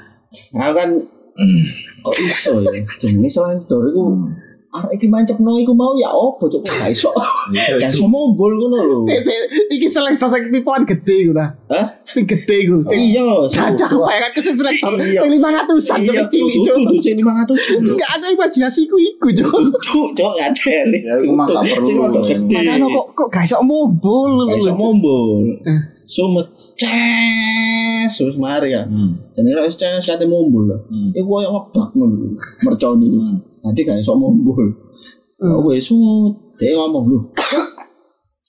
aku 0.52 0.72
kan 0.76 0.90
kok 2.04 2.16
iso 2.20 2.60
ya? 2.60 2.72
Jenenge 3.00 3.30
selendor 3.32 3.88
iku 3.88 4.04
arek 4.72 4.96
iki 4.96 5.06
mancepno 5.12 5.60
iku 5.60 5.76
mau 5.76 5.92
ya 6.00 6.08
opo, 6.08 6.48
Cuk? 6.48 6.64
Gak 6.64 6.88
iso. 6.96 7.12
Gak 7.80 7.92
iso 7.92 8.08
ngono 8.08 8.78
lho. 8.80 8.98
Iki 9.68 9.84
selektor 9.84 10.32
sing 10.32 10.48
pipoan 10.48 10.88
gede 10.88 11.28
iku 11.28 11.32
ta. 11.36 11.52
Hah? 11.68 12.00
Sing 12.08 12.24
gede 12.24 12.64
iku. 12.64 12.80
Sing 12.88 12.96
Iya, 13.12 13.52
Caca 13.52 13.84
pengen 13.92 14.30
ke 14.32 14.40
sing 14.40 14.56
selektor. 14.56 14.96
Sing 14.96 15.28
500-an 15.28 15.98
Iya, 16.00 16.24
cuk 16.24 16.28
cilik 16.32 16.56
cuk. 16.64 16.76
tuh, 16.88 16.96
cek 17.04 17.14
500. 17.20 17.84
Enggak 17.84 18.10
ada 18.16 18.26
imajinasiku 18.32 18.96
iku 18.96 19.28
cuk. 19.36 19.52
Cuk, 19.84 20.08
cuk, 20.16 20.30
gak 20.40 20.56
ada. 20.56 20.72
Ya, 20.88 21.14
iku 21.20 21.32
mah 21.36 21.46
gak 21.52 21.62
perlu. 21.68 22.20
Sing. 22.24 22.40
Makanya 22.48 22.86
kok 22.88 23.06
kok 23.12 23.28
gak 23.28 23.44
iso 23.44 23.60
mumbul 23.60 24.48
Gak 24.48 24.56
iso 24.56 24.72
lho. 24.72 24.80
mumbul. 24.80 25.52
Eh. 25.68 25.80
Sumet 26.08 26.48
ces 26.76 28.12
wis 28.24 28.36
mari 28.40 28.72
ya. 28.72 28.88
Hmm. 28.88 29.20
Jenenge 29.36 29.68
wis 29.68 29.76
ces 29.76 30.00
kate 30.00 30.24
mumbul 30.24 30.64
lho. 30.72 30.76
Hmm. 30.88 31.12
Iku 31.12 31.28
koyo 31.28 31.48
ngebak 31.52 31.88
ngono. 31.92 32.40
Merconi. 32.64 33.08
Hmm. 33.62 33.71
Nanti 33.71 33.81
gak 33.87 34.02
iso 34.02 34.19
mumbul. 34.19 34.75
Hmm. 35.38 35.54
Oh 35.54 35.71
wis 35.71 35.87
sut. 35.87 36.35
Dia 36.59 36.75
ngomong 36.75 37.04
lu. 37.07 37.19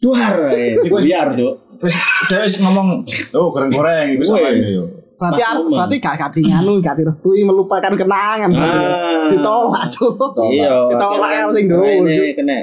Duar, 0.02 0.52
eh, 0.52 0.76
biar 0.84 1.32
cuk. 1.32 1.80
Terus 1.80 1.96
dia 2.28 2.60
ngomong, 2.60 3.08
oh 3.34 3.48
goreng-goreng 3.50 4.20
iku 4.20 4.24
sama 4.28 4.52
Wes. 4.52 4.68
ini. 4.68 4.84
Berarti 5.16 5.42
momen. 5.56 5.72
berarti 5.80 5.96
gak 6.04 6.16
gak 6.20 6.30
nganu 6.36 6.72
gak 6.84 6.96
direstui 7.00 7.48
melupakan 7.48 7.94
kenangan. 7.96 8.52
Ah. 8.52 9.32
Ditolak 9.32 9.86
cuk. 9.88 10.20
Iya. 10.52 10.92
Ditolak 10.92 11.32
yang 11.32 11.50
sing 11.56 11.66
dulu, 11.72 11.86
Ini 12.04 12.36
kena. 12.36 12.60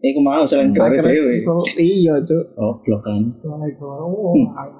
Iku 0.00 0.18
mau 0.24 0.46
selain 0.48 0.72
dhewe. 0.72 1.36
sesel- 1.36 1.68
Iya 1.76 2.14
cuk. 2.24 2.44
Goblok 2.56 3.00
kan. 3.04 3.22
Oh, 3.44 4.32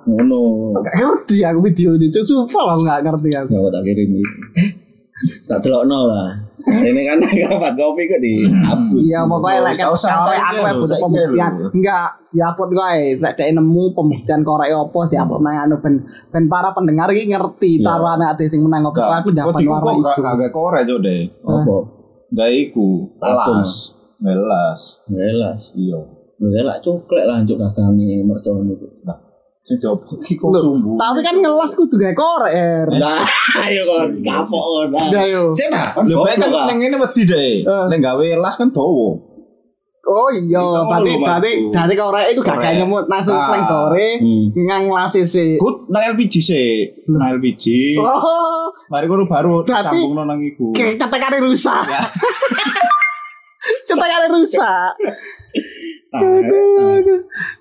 Ngono. 0.09 0.41
Gak 0.81 0.95
ngerti 0.97 1.45
aku 1.45 1.59
video 1.61 1.93
itu 2.01 2.09
cuk. 2.09 2.25
Sumpah 2.25 2.73
aku 2.73 2.83
gak 2.89 3.05
ngerti 3.05 3.31
aku. 3.37 3.51
Ya 3.53 3.61
tak 3.69 3.83
kirim 3.85 4.09
iki. 4.17 4.25
Tak 5.45 5.59
delokno 5.61 5.99
lah. 6.09 6.48
Ini 6.59 7.01
kan 7.07 7.19
kapan 7.47 7.73
kopi 7.79 8.03
kok 8.11 8.19
di 8.19 8.43
upload. 8.43 9.03
Iya 9.07 9.21
pokoknya 9.31 9.59
lek 9.63 9.75
Gak 9.79 9.91
usah 9.95 10.11
aku 10.27 10.83
butuh 10.83 10.99
pembuktian. 10.99 11.53
Enggak, 11.71 12.09
diupload 12.35 12.71
kowe. 12.75 12.99
Lek 13.23 13.33
dhek 13.39 13.49
nemu 13.55 13.83
pembuktian 13.95 14.41
korek 14.43 14.75
opo 14.75 15.07
diupload 15.07 15.41
nang 15.47 15.55
anu 15.69 15.77
ben 15.79 15.95
ben 16.35 16.45
para 16.51 16.75
pendengar 16.75 17.07
iki 17.15 17.31
ngerti 17.31 17.79
Iya. 17.79 17.87
taruhane 17.87 18.25
ate 18.27 18.51
sing 18.51 18.67
menang 18.67 18.91
kok 18.91 18.99
aku 18.99 19.31
dapat 19.31 19.63
warna 19.63 20.11
kok 20.11 20.19
gak 20.19 20.51
korek 20.51 20.83
cuk 20.89 20.99
deh. 20.99 21.31
Apa? 21.47 21.77
Gak 22.35 22.51
iku, 22.51 23.15
telas. 23.23 23.95
Melas. 24.19 24.81
Jelas. 25.07 25.71
Iya. 25.79 26.01
Jelas 26.39 26.83
cuklek 26.83 27.27
lanjut 27.27 27.55
kagangi 27.55 28.23
mercon 28.27 28.67
itu. 28.67 28.87
Sing 29.07 29.28
iki 29.69 30.35
kok 30.35 30.49
sumbu. 30.57 30.97
Tapi 30.97 31.21
kan 31.21 31.37
ngelas 31.45 31.77
kudu 31.77 32.01
gawe 32.01 32.15
korek. 32.17 32.53
Nah, 32.97 33.21
ayo 33.69 33.83
kon 33.85 34.09
kapok 34.25 34.63
kon. 34.65 34.89
Udah 34.97 35.25
yo. 35.29 35.43
Sik 35.53 35.69
ta? 35.69 35.93
Kan 35.93 36.09
Lho 36.09 36.25
bae 36.25 36.41
kan 36.41 36.49
ning 36.73 36.77
ngene 36.81 36.97
wedi 36.97 37.23
deh. 37.29 37.51
Eh. 37.63 37.85
Ning 37.93 38.01
gawe 38.01 38.25
las 38.41 38.57
kan 38.57 38.73
dawa. 38.73 39.29
Oh 40.09 40.33
iya, 40.33 40.57
berarti 40.89 41.21
berarti 41.21 41.53
maksudku. 41.53 41.75
dari 41.77 41.95
korek 42.01 42.27
itu 42.33 42.41
gak 42.41 42.57
kayak 42.57 42.81
nyemut 42.81 43.05
langsung 43.13 43.37
Ah. 43.37 43.69
dore 43.69 44.17
Hmm. 44.17 44.57
ngang. 44.57 44.89
Good 45.61 45.93
nang 45.93 46.17
LPG 46.17 46.35
sih. 46.41 46.89
Nang 47.13 47.37
LPG. 47.37 47.65
Oh, 48.01 48.73
Mari 48.89 49.05
kono 49.05 49.29
baru 49.29 49.69
sambungno 49.69 50.25
nang 50.25 50.41
iku. 50.41 50.73
cetekane 50.73 51.45
rusak. 51.45 51.85
Ya. 51.93 52.01
cetekane 53.89 54.27
rusak. 54.33 54.97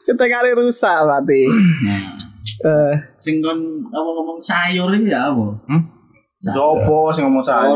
Cetekane 0.07 0.55
rusak 0.55 0.97
berarti. 1.03 1.41
Nah, 1.83 2.15
Eh, 2.47 2.95
sing 3.19 3.43
kon 3.43 3.59
apa 3.91 4.07
ngomong 4.07 4.39
sayur 4.39 4.87
iki 4.89 5.11
ya 5.11 5.29
apa? 5.29 5.51
Hmm? 5.67 5.83
Sopo 6.39 7.11
sing 7.11 7.27
ngomong 7.27 7.43
sayur? 7.43 7.75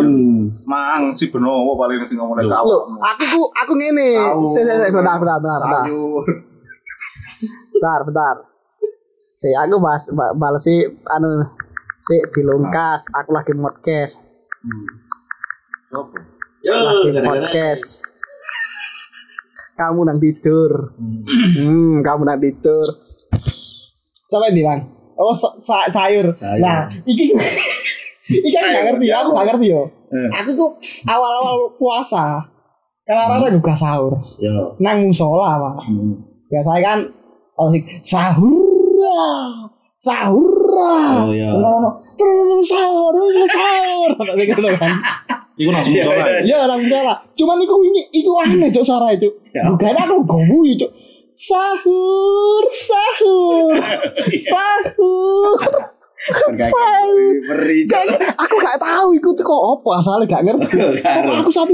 Mang 0.64 1.12
si 1.14 1.28
Benowo 1.28 1.76
paling 1.76 2.00
sing 2.02 2.16
ngomong 2.16 2.40
lek 2.40 2.48
awakmu. 2.48 2.96
aku 2.98 3.24
ku 3.30 3.42
aku 3.52 3.74
ngene. 3.76 4.16
Si, 4.48 4.60
bentar, 4.64 5.20
bentar, 5.20 5.38
bentar, 5.38 5.60
bentar. 5.60 5.84
Sayur. 5.84 6.24
Bentar, 7.74 8.00
bentar. 8.08 8.36
Si 9.34 9.50
aku 9.52 9.76
ba- 9.82 10.36
balas 10.40 10.64
si 10.64 10.80
anu 11.10 11.44
si 12.00 12.16
dilungkas, 12.32 13.12
aku 13.12 13.36
lagi 13.36 13.52
podcast. 13.54 14.24
Sopo? 15.92 16.16
Yo, 16.64 16.74
Lagi 16.74 17.12
podcast. 17.20 18.08
Kamu 19.74 20.00
nang 20.04 20.20
tidur. 20.20 20.94
Hmm, 20.98 22.00
kamu 22.00 22.22
nang 22.24 22.40
tidur. 22.40 22.86
Siapa 24.26 24.52
ini, 24.52 24.62
Bang? 24.62 24.82
Oh, 25.16 25.34
sa- 25.34 25.58
sa- 25.58 25.90
sayur. 25.90 26.32
Sayur. 26.32 26.62
Nah, 26.62 26.88
iki 27.04 27.36
iki 28.38 28.50
kan 28.50 28.64
gak 28.70 28.86
ngerti, 28.88 29.08
aku 29.12 29.30
gak 29.32 29.48
ngerti 29.52 29.68
yo. 29.70 29.84
Eh. 30.12 30.30
Aku 30.40 30.50
kok 30.56 30.72
awal-awal 31.06 31.76
puasa. 31.76 32.44
Karena 33.04 33.28
orang 33.28 33.52
juga 33.54 33.74
sahur. 33.76 34.14
Yo. 34.40 34.76
Nang 34.80 35.04
musola, 35.04 35.58
Pak. 35.58 35.76
Hmm. 35.88 36.16
biasanya 36.48 36.82
kan 36.84 37.00
kalau 37.56 37.72
sih 37.72 37.80
sahur 38.04 38.76
sahur 39.96 40.52
Oh, 40.68 41.32
iya. 41.32 41.48
terus 42.20 42.68
sahur 42.68 43.14
terus 43.16 43.48
sahur 43.48 44.12
kan 44.76 44.92
Iku 45.54 45.70
langsung 45.70 45.94
Iya, 45.94 46.04
musola. 46.06 46.26
iya. 46.32 46.42
ya 46.44 46.58
orang 46.64 46.82
salah 46.86 47.18
cuman 47.34 47.58
itu 47.60 47.76
ini 47.84 48.02
itu 48.12 48.32
aneh 48.38 48.70
cok 48.70 48.84
suara 48.84 49.08
itu 49.12 49.30
Ya. 49.52 49.68
bukan 49.68 49.96
aku 49.96 50.16
gomu 50.24 50.60
cok 50.74 50.92
sahur 51.32 52.64
sahur 52.72 53.72
sahur 54.48 55.58
Beri 56.22 57.90
aku 58.38 58.56
gak 58.62 58.78
tahu 58.78 59.10
itu 59.18 59.30
tuh 59.34 59.42
kok 59.42 59.62
apa 59.74 59.90
asalnya 59.98 60.26
gak 60.30 60.44
ngerti. 60.46 60.78
Aku 61.42 61.50
gak 61.50 61.66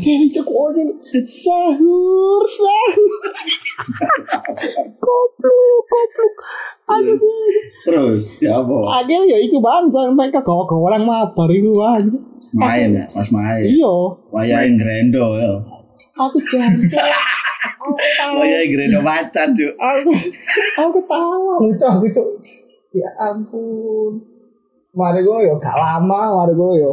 ada 0.00 0.26
cok 0.32 0.46
kok 0.48 0.66
ini? 0.80 0.92
Sahur 1.28 2.42
sahur. 2.48 3.20
Goblok 4.96 5.82
goblok. 5.92 6.34
Aduh 6.88 7.20
Terus 7.82 8.22
ya 8.40 8.62
apa? 8.64 8.78
akhirnya 9.02 9.36
ya 9.36 9.38
itu 9.44 9.60
bang 9.60 9.90
bang 9.92 10.16
mereka 10.16 10.40
gawa 10.40 10.64
yang 10.96 11.04
mabar 11.04 11.48
itu 11.52 11.70
bang. 11.76 12.04
Main 12.56 12.96
ya, 12.96 13.04
pas 13.12 13.28
main. 13.28 13.64
iya. 13.64 13.92
Wayahe 14.32 14.72
grendo 14.80 15.36
ya. 15.36 15.52
aku 16.16 16.36
jangan 16.48 16.80
aku 16.80 17.92
tahu. 17.96 18.32
Wayahe 18.40 18.66
grendo 18.72 18.98
macan, 19.04 19.48
Cuk. 19.52 19.72
aku 19.76 20.10
aku 20.80 20.98
tahu 21.04 21.44
lucu 21.60 21.84
aku 21.84 22.06
cok 22.12 22.28
ya 22.92 23.08
ampun 23.18 24.20
mari 24.92 25.20
gue 25.20 25.38
yo 25.42 25.56
gak 25.56 25.72
lama 25.72 26.20
mari 26.36 26.52
gue 26.52 26.72
yo 26.78 26.92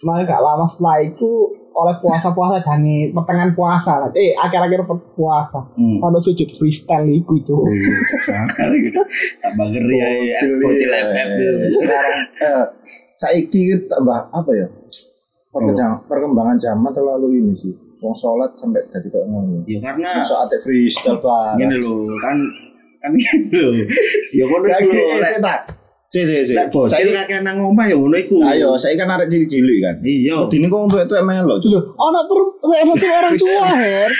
mari 0.00 0.24
gak 0.24 0.38
lama 0.38 0.64
setelah 0.64 1.02
itu 1.02 1.30
oleh 1.70 1.94
puasa 1.98 2.32
puasa 2.32 2.58
jangan 2.58 2.82
pertengahan 3.12 3.52
puasa 3.52 3.92
lah 3.98 4.08
eh 4.12 4.32
akhir-akhir 4.34 4.82
puasa 5.12 5.68
Hmm. 5.74 6.00
pada 6.00 6.18
sujud 6.18 6.48
freestyle 6.50 7.06
iku 7.06 7.32
itu 7.34 7.54
gitu. 8.78 9.00
Tambah 9.38 9.66
ngeri 9.68 9.96
ya. 9.96 10.08
ya. 10.34 10.38
Bocil. 10.58 10.90
FF. 10.90 11.28
Sekarang 11.70 12.18
eh 12.36 12.64
saiki 13.14 13.60
itu 13.68 13.86
tambah 13.86 14.26
apa 14.28 14.50
ya? 14.52 14.66
Perkembangan, 15.48 16.04
perkembangan 16.06 16.56
zaman 16.56 16.90
terlalu 16.90 17.38
ini 17.38 17.54
sih. 17.54 17.72
Wong 17.98 18.12
sholat 18.12 18.54
sampai 18.54 18.82
jadi 18.84 19.08
kayak 19.08 19.26
ngono. 19.26 19.62
Ya 19.64 19.78
karena 19.80 20.18
Masa 20.18 20.44
ate 20.44 20.56
freestyle 20.58 21.18
banget. 21.18 21.56
ngene 21.62 21.76
lho, 21.78 21.96
kan 22.20 22.36
kan 22.98 23.10
lho. 23.14 23.68
Ya 24.38 24.44
ngono 24.44 24.66
iku 24.68 24.90
lho. 24.90 25.06
Tak. 25.42 25.60
Si 26.08 26.24
si 26.24 26.40
si. 26.40 26.56
lek 26.56 26.72
bocil 26.72 27.12
kakek 27.12 27.44
nang 27.44 27.60
omah 27.60 27.84
ya 27.84 27.96
ngono 27.96 28.16
iku. 28.16 28.40
ayo, 28.40 28.72
saya 28.80 28.96
kan 28.96 29.12
arek 29.12 29.28
cilik-cilik 29.28 29.78
kan. 29.84 29.96
Iya. 30.00 30.48
Dini 30.48 30.66
kok 30.72 30.88
untuk 30.88 31.00
itu 31.04 31.14
emelo. 31.20 31.60
Loh, 31.60 31.82
anak 31.96 32.24
perempuan 32.26 32.84
masih 32.88 33.10
orang 33.12 33.34
tua 33.36 33.68
her 33.80 34.10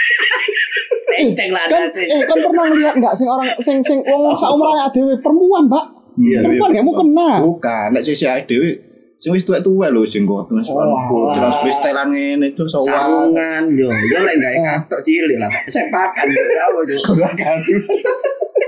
Enceng 1.18 1.50
lah 1.50 1.64
kan 1.66 1.88
eh 1.88 2.22
kan 2.28 2.36
pernah 2.36 2.68
lihat 2.70 2.94
nggak 3.00 3.14
sing 3.16 3.26
orang 3.26 3.48
sing 3.64 3.80
sing 3.80 3.98
wong 4.04 4.36
saumuran 4.40 4.76
adewe 4.86 5.16
perempuan 5.18 5.66
mbak 5.66 5.86
Iya, 6.18 6.42
perempuan 6.42 6.74
kamu 6.74 6.92
kena 6.98 7.30
Bukan, 7.46 7.86
nek 7.94 8.02
sisi 8.02 8.26
dhewe 8.26 8.70
sing 9.18 9.34
wis 9.34 9.42
tuwek-tuwek 9.42 9.90
lho 9.90 10.06
sing 10.06 10.22
kok 10.22 10.46
terus 10.46 10.70
Oh, 10.70 11.34
jelas 11.34 11.58
freestylean 11.58 12.14
ngene 12.14 12.54
itu 12.54 12.62
sowan. 12.70 12.86
sarungan 12.86 13.66
yo 13.74 13.90
yo 13.90 14.18
lek 14.22 14.38
gawe 14.38 14.58
katok 14.62 15.00
cilik 15.02 15.42
lah 15.42 15.50
saya 15.66 15.90
pakan 15.90 16.26
yo 16.30 16.42
yo 16.46 17.28
kadut 17.34 17.82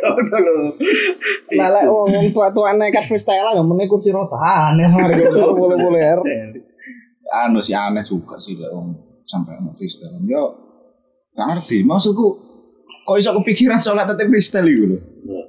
ngono 0.00 0.36
lho 0.36 0.54
lah 1.54 1.68
lek 1.70 1.84
wong 1.86 2.08
tua-tua 2.32 2.72
nekat 2.74 3.04
freestyle 3.04 3.42
lah 3.42 3.52
ngomongnya 3.56 3.86
kursi 3.86 4.10
roda 4.10 4.38
aneh 4.72 4.84
hari 4.84 5.24
boleh 5.24 5.54
boleh 5.54 5.76
boleh 5.78 6.02
her 6.02 6.20
Anu 7.30 7.62
sih 7.62 7.72
aneh 7.72 8.02
juga 8.02 8.34
sih 8.36 8.58
lek 8.58 8.70
wong 8.70 8.90
sampai 9.22 9.54
ono 9.54 9.70
freestyle. 9.78 10.18
Yo 10.26 10.50
gak 11.30 11.46
ngerti 11.46 11.86
maksudku 11.86 12.26
kok 13.00 13.16
iso 13.16 13.30
kepikiran 13.38 13.78
sholat 13.78 14.10
tetep 14.10 14.26
freestyle 14.26 14.66
iku 14.66 14.84
lho. 14.90 14.98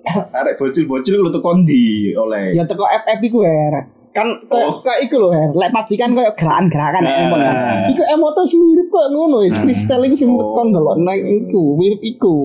Arek 0.38 0.58
bocil-bocil 0.58 1.18
lu 1.18 1.30
tuh 1.30 1.42
kondi 1.42 2.14
oleh. 2.14 2.54
Ya 2.54 2.70
teko 2.70 2.86
FF 2.86 3.20
iku 3.22 3.42
her. 3.42 3.74
Kan 4.12 4.28
Oh. 4.52 4.84
iku 5.02 5.16
lho 5.18 5.30
her. 5.32 5.50
Lek 5.56 5.72
PUBG 5.72 5.90
kan 5.96 6.14
kayak 6.14 6.38
gerakan-gerakan 6.38 7.02
Nah. 7.02 7.18
emot. 7.26 7.40
kan. 7.40 7.90
Iku 7.90 8.02
emot 8.14 8.36
wis 8.38 8.54
mirip 8.54 8.88
kok 8.92 9.06
ngono 9.10 9.42
wis 9.42 9.56
Nah. 9.58 9.62
freestyle 9.66 10.04
iku 10.06 10.16
sing 10.16 10.30
Oh. 10.30 10.54
kon 10.54 10.70
delok 10.70 11.02
nang 11.02 11.18
iku 11.18 11.82
mirip 11.82 12.02
iku. 12.06 12.38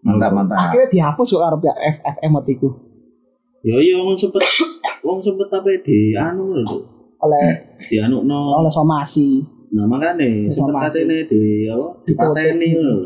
Mantap 0.00 0.30
mantap. 0.32 0.56
Akhirnya 0.56 0.88
dihapus 0.88 1.36
kok 1.36 1.44
arep 1.44 1.60
ya 1.60 1.74
FF 1.76 2.16
emot 2.24 2.46
iku 2.48 2.68
Ya 3.60 3.76
iya 3.76 4.00
wong 4.00 4.16
sempet 4.16 4.40
wong 5.04 5.20
sempet 5.20 5.52
apa 5.52 5.68
di 5.84 6.16
anu 6.16 6.56
lho. 6.56 6.64
oleh 7.20 7.76
Di 7.84 8.00
anu 8.00 8.24
no. 8.24 8.56
oleh 8.56 8.72
somasi. 8.72 9.44
Nah 9.76 9.84
makane 9.84 10.48
sempet 10.48 10.88
katene 10.88 11.28
di 11.28 11.68
apa? 11.68 12.00
Di 12.00 12.16
Ditutup. 12.16 12.32
pateni 12.32 12.68
lho. 12.80 12.98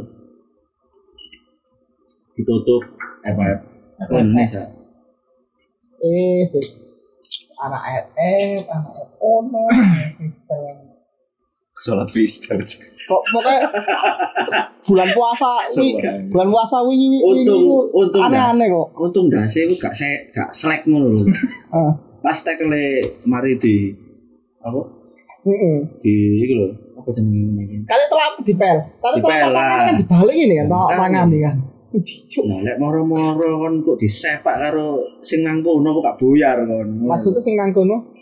Ditutup 2.39 2.83
FF. 3.27 3.59
Aku 4.07 4.13
Indonesia. 4.23 4.63
Eh, 6.05 6.47
sis. 6.47 6.83
Anak 7.59 7.83
FF, 8.13 8.69
anak 8.71 8.93
F 8.95 9.11
ono, 9.19 9.65
freestyle. 10.19 10.94
Sholat 11.75 12.07
freestyle. 12.07 12.63
Kok 13.05 13.23
pokoknya 13.35 13.69
bulan 14.87 15.09
puasa 15.11 15.51
wi, 15.77 15.99
bulan 16.31 16.49
puasa 16.49 16.77
wingi 16.87 17.21
Untung 17.21 17.91
untung 17.91 18.23
aneh-aneh 18.23 18.71
kok. 18.71 18.89
Untung 18.95 19.27
dasi 19.27 19.67
iku 19.67 19.75
gak 19.83 19.93
se 19.93 20.31
gak 20.31 20.55
selek 20.55 20.87
ngono 20.87 21.19
lho. 21.19 21.27
Pas 22.23 22.39
tekle 22.47 23.03
mari 23.27 23.59
di 23.59 23.91
apa? 24.63 24.81
Di 25.99 26.15
iku 26.47 26.53
lho. 26.63 26.69
Apa 26.95 27.09
jenenge? 27.11 27.85
Kali 27.91 28.05
telap 28.07 28.33
dipel. 28.47 28.77
Kali 29.03 29.17
telap 29.21 29.53
tangan 29.53 29.79
kan 29.85 29.95
dibalik 29.99 30.37
ini 30.39 30.55
kan, 30.63 30.67
Makanya. 30.71 30.97
tangan 30.97 31.27
nih 31.29 31.41
kan. 31.43 31.57
Cicuk. 31.95 32.43
Nah, 32.51 32.59
lek 32.63 32.77
moro-moro 32.79 33.51
kon 33.63 33.75
kok 33.83 33.99
disepak 33.99 34.57
karo 34.63 35.21
sing 35.27 35.43
nang 35.43 35.61
kono 35.61 35.91
kok 35.99 36.03
gak 36.07 36.17
buyar 36.23 36.63
kon. 36.65 37.03
Maksudnya 37.03 37.43
sing 37.43 37.59
nang 37.59 37.75
kono 37.75 38.15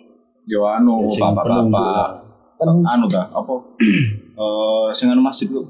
Yo 0.49 0.67
anu 0.67 1.07
Sing 1.07 1.23
bapak-bapak. 1.23 2.22
Penunggu 2.63 2.87
Anu 2.87 3.05
dah 3.11 3.27
apa? 3.29 3.55
Eh 4.33 4.89
sing 4.97 5.13
anu 5.13 5.21
masjid 5.21 5.45
ku 5.45 5.61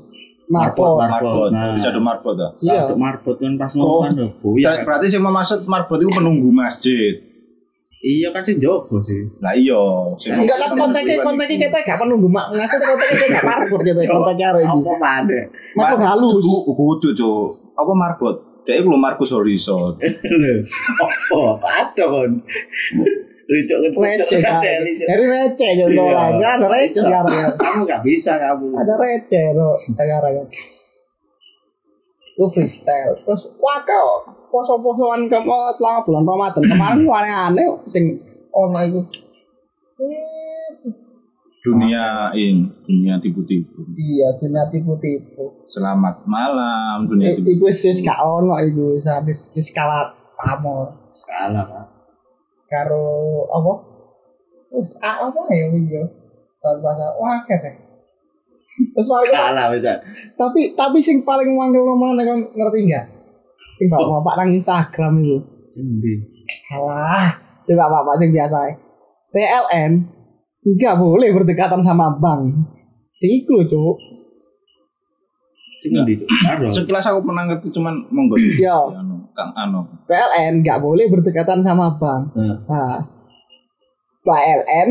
marbot. 0.47 1.01
Marbot. 1.01 1.11
marbot. 1.11 1.51
Nah. 1.51 1.73
Bisa 1.75 1.89
ada 1.91 1.99
marbot 1.99 2.35
dah. 2.37 2.51
Iya. 2.61 2.87
Satu 2.87 2.95
marbot 2.95 3.37
kan 3.41 3.57
pas 3.57 3.73
Oh. 3.75 3.81
ngono 3.81 3.97
kan 4.05 4.13
lho, 4.15 4.29
buyar. 4.39 4.85
Berarti 4.85 5.07
sing 5.09 5.21
maksud 5.25 5.67
marbot 5.67 5.99
itu 5.99 6.13
penunggu 6.13 6.49
masjid. 6.53 7.15
Iya 8.03 8.35
kan 8.35 8.43
sing 8.43 8.59
jogo 8.59 8.99
sih. 8.99 9.31
Lah 9.39 9.55
iya, 9.55 9.79
Enggak 10.19 10.59
tapi 10.59 10.75
kontaknya 10.75 11.23
kontaknya 11.23 11.71
kita 11.71 11.79
gak 11.87 11.99
penunggu 12.03 12.27
mak 12.27 12.51
ngasih 12.51 12.79
kontaknya 12.83 13.15
kita 13.15 13.27
gak 13.39 13.47
marbot 13.55 13.81
gitu 13.87 14.01
kontaknya 14.11 14.47
hari 14.51 14.61
ini. 14.67 14.71
Apa 14.75 14.95
mana? 14.99 15.39
Makhluk 15.79 16.01
halus. 16.03 16.33
Kudu 16.67 17.09
Cuk. 17.15 17.47
Apa 17.79 17.93
marbot? 17.95 18.37
Dia 18.63 18.79
lho 18.79 18.95
Markus 18.95 19.31
Horizon. 19.35 19.99
Apa? 21.03 21.43
Ada 21.63 22.05
kon. 22.07 22.31
Ricok 23.43 23.79
Receh 23.93 24.39
kan. 24.39 24.59
Dari 24.59 25.25
receh 25.25 25.71
contoh 25.77 26.07
Iya. 26.07 26.15
lagi 26.15 26.43
ada 26.43 26.67
receh 26.69 27.03
sekarang 27.03 27.35
ya. 27.35 27.49
Kamu 27.55 27.81
gak 27.85 28.01
bisa 28.03 28.33
kamu. 28.37 28.67
Ada 28.75 28.95
receh 28.95 29.47
loh 29.53 29.75
sekarang 29.77 30.33
ya. 30.35 30.45
Lu 32.33 32.49
freestyle 32.49 33.13
terus 33.19 33.45
wah 33.57 33.85
kau 33.85 34.25
poso-posoan 34.49 35.29
kamu 35.29 35.53
selama 35.71 36.01
bulan 36.01 36.25
Ramadan 36.25 36.65
kemarin 36.65 36.99
lu 36.99 37.11
aneh-aneh 37.11 37.67
sing 37.85 38.17
ono 38.49 38.79
itu. 38.81 39.01
Dunia 41.63 42.35
ini, 42.35 42.67
dunia 42.83 43.23
tipu-tipu. 43.23 43.87
Iya, 43.95 44.35
dunia 44.35 44.67
tipu-tipu. 44.67 45.63
Selamat 45.65 46.27
malam 46.27 47.07
dunia 47.07 47.31
Eh, 47.31 47.39
tipu. 47.39 47.55
Iku 47.55 47.71
wis 47.71 48.03
gak 48.03 48.19
ono 48.19 48.59
iku 48.59 48.99
wis 48.99 49.07
habis 49.07 49.53
wis 49.53 49.71
kalah 49.71 50.11
pamor 50.35 50.91
Skala 51.07 51.63
kan. 51.63 51.87
Karo 52.73 53.05
apa? 53.47 53.73
Wis 54.73 54.97
ah, 54.99 55.29
apa 55.29 55.41
ya 55.53 55.69
iki 55.69 55.93
yo. 55.93 56.05
Tahun 56.59 56.81
bahasa 56.81 57.13
wah 57.15 57.45
kene. 57.45 57.73
Terus 58.73 59.05
kita- 59.05 59.37
Skala 59.37 59.65
bisa. 59.69 59.93
tapi 60.33 60.73
tapi 60.73 60.99
sing 60.99 61.21
paling 61.23 61.53
manggil 61.53 61.85
mana 61.85 62.25
kan 62.25 62.41
ngerti 62.41 62.89
enggak? 62.89 63.05
Sing 63.77 63.87
bapak-bapak 63.87 64.35
nang 64.39 64.51
Instagram 64.51 65.13
itu. 65.21 65.39
Sing 65.69 65.85
ndi? 65.93 66.15
Alah, 66.73 67.37
coba 67.63 67.93
bapak 67.93 68.17
sing 68.17 68.33
biasa 68.33 68.57
ae. 68.65 68.73
PLN 69.29 69.93
enggak 70.65 70.95
boleh 70.97 71.29
berdekatan 71.31 71.85
sama 71.85 72.17
bank. 72.17 72.65
Sing 73.13 73.45
iku 73.45 73.61
lho, 73.61 73.65
Cuk. 73.67 73.97
Sing 75.81 75.93
ndi 75.95 76.17
Cuk? 76.17 76.29
Sekilas 76.71 77.05
aku 77.07 77.21
pernah 77.23 77.45
ngerti 77.45 77.69
cuman 77.71 78.09
monggo. 78.09 78.41
Yo. 78.41 78.79
Kang 79.33 79.53
Anu. 79.57 79.89
PLN 80.05 80.61
nggak 80.61 80.81
boleh 80.85 81.09
berdekatan 81.09 81.65
sama 81.65 81.97
bank. 81.97 82.37
Nah, 82.37 82.61
Nah, 82.69 82.97
PLN 84.23 84.89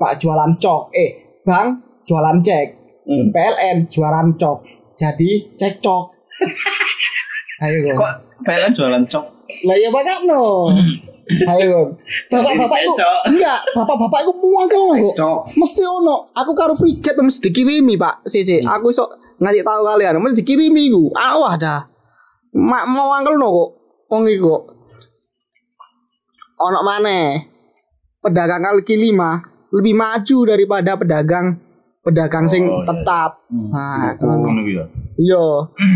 Pak 0.00 0.16
jualan 0.16 0.56
cok, 0.56 0.96
eh 0.96 1.42
bank 1.44 1.68
jualan 2.08 2.40
cek, 2.40 2.66
hmm. 3.04 3.36
PLN 3.36 3.84
jualan 3.92 4.32
cok, 4.40 4.58
jadi 4.96 5.30
cek 5.60 5.84
cok. 5.84 6.04
Ayo 7.68 7.92
kok. 7.92 7.96
Kok 8.00 8.12
PLN 8.48 8.72
jualan 8.72 9.04
cok? 9.04 9.24
Lah 9.68 9.76
ya 9.76 9.92
bapak 9.92 10.24
no. 10.24 10.72
Ayo 11.28 11.64
kok. 11.68 11.86
Bapak 12.32 12.52
bapak 12.64 12.78
itu 12.80 13.10
enggak, 13.28 13.60
bapak 13.76 13.96
bapak 14.08 14.18
itu 14.24 14.32
muang 14.40 14.66
kok. 14.72 15.20
Cok. 15.20 15.40
Mesti 15.60 15.82
ono. 15.84 16.32
Aku 16.32 16.56
karo 16.56 16.72
friget 16.72 17.20
mesti 17.20 17.52
dikirimi 17.52 18.00
pak. 18.00 18.24
Si 18.24 18.40
si. 18.40 18.64
Aku 18.64 18.88
iso 18.88 19.04
ngasih 19.36 19.60
tahu 19.60 19.84
kalian. 19.84 20.16
Mesti 20.16 20.40
dikirimi 20.40 20.88
ku. 20.88 21.12
Awah 21.12 21.54
dah. 21.60 21.80
Mak 22.50 22.84
mau 22.90 23.14
angkel 23.14 23.38
no 23.38 23.48
kok. 23.48 23.70
Wong 24.10 24.22
iku. 24.26 24.54
Ono 26.60 26.80
mana? 26.82 27.38
Pedagang 28.20 28.60
kaki 28.60 29.00
lima 29.00 29.40
lebih 29.70 29.94
maju 29.96 30.36
daripada 30.44 30.98
pedagang 30.98 31.56
pedagang 32.02 32.44
sing 32.44 32.66
Oh, 32.66 32.82
iya. 32.82 32.90
tetap. 32.90 33.30
Hmm. 33.48 33.70
Nah, 33.70 34.12
ngono 34.18 34.60
ya. 34.66 34.84
iya 35.16 35.44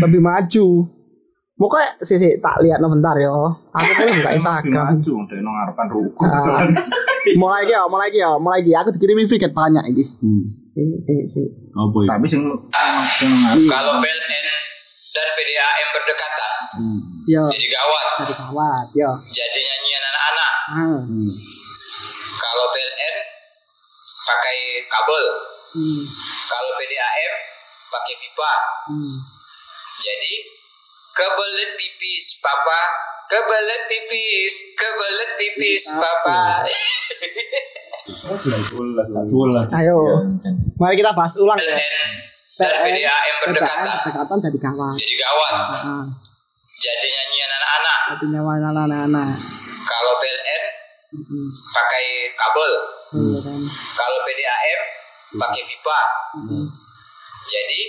lebih 0.01 0.21
maju. 0.23 0.67
Pokoknya 1.55 1.87
sih 2.03 2.19
sih 2.19 2.35
tak 2.39 2.59
lihat 2.59 2.79
no 2.79 2.89
bentar 2.89 3.15
yo. 3.15 3.31
Aku 3.71 3.91
kan 3.93 4.11
buka 4.11 4.31
Instagram. 4.33 4.85
Maju 4.99 5.13
dari 5.27 5.39
nang 5.39 5.53
ngarepan 5.53 5.87
ruko. 5.87 6.23
Ah. 6.23 6.67
mulai 7.39 7.63
lagi 7.63 7.73
ya, 7.73 7.81
mulai 7.87 8.05
lagi 8.11 8.19
ya, 8.19 8.31
mulai 8.35 8.59
lagi. 8.59 8.71
Aku 8.75 8.89
dikirimi 8.91 9.23
friget 9.25 9.51
banyak 9.51 9.83
ini. 9.87 10.03
Hmm. 10.19 10.43
Si 10.67 10.81
si 10.99 11.13
si. 11.25 11.41
Tapi 12.05 12.25
sing 12.27 12.43
Kalau 12.43 13.93
PLN 14.03 14.45
dan 15.15 15.27
PDAM 15.31 15.87
berdekatan, 15.95 16.34
Hmm. 16.75 16.99
Yo, 17.23 17.43
jadi 17.49 17.67
gawat, 17.69 18.07
jadi 18.19 18.33
kawat, 18.35 18.85
yo. 18.93 19.09
jadi 19.27 19.59
nyanyian 19.59 20.03
anak-anak. 20.05 20.51
Ah. 20.67 20.99
Hmm. 21.01 21.31
Kalau 22.35 22.65
PLN 22.69 23.15
pakai 24.23 24.57
kabel, 24.85 25.25
Hmm. 25.71 26.03
kalau 26.47 26.71
PDAM 26.75 27.33
pakai 27.89 28.15
pipa. 28.17 28.51
Hmm. 28.87 29.17
Jadi 29.97 30.33
kebelet 31.11 31.71
pipis 31.75 32.39
papa, 32.39 32.79
kebelet 33.25 33.81
pipis, 33.85 34.53
kebelet 34.73 35.31
pipis 35.35 35.83
papa. 35.91 36.63
Lah. 38.25 39.65
Ayo, 39.73 39.97
mari 40.75 40.95
kita 40.95 41.11
bahas 41.11 41.35
ulang 41.35 41.57
ya. 41.57 41.75
PLN 41.75 42.11
dan 42.55 42.71
PDAM 42.87 43.35
berdekatan, 43.43 43.83
Berdekatan 43.99 44.37
jadi 44.41 44.59
kawat. 44.61 44.95
jadi 44.95 45.13
gawat, 45.17 45.53
Ah, 45.75 46.03
jadi 46.75 47.07
nyanyian 47.07 47.51
anak-anak. 47.51 47.99
artinya 48.09 48.41
mana 48.41 48.67
anak-anak. 48.73 49.29
Kalau 49.83 50.13
PLN 50.17 50.63
Hmm. 51.15 51.47
pakai 51.71 52.05
kabel, 52.33 52.71
Iya 53.15 53.39
kan. 53.39 53.61
kalau 53.95 54.17
PDAM 54.21 54.81
pakai 55.37 55.63
pipa. 55.63 55.99
Hmm. 56.35 56.67
Jadi 57.45 57.81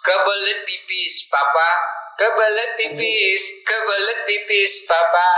kebelet 0.00 0.64
pipis 0.64 1.28
papa, 1.28 1.70
kebelet 2.16 2.70
pipis, 2.76 3.42
kebelet 3.60 4.20
pipis 4.24 4.88
papa. 4.88 5.28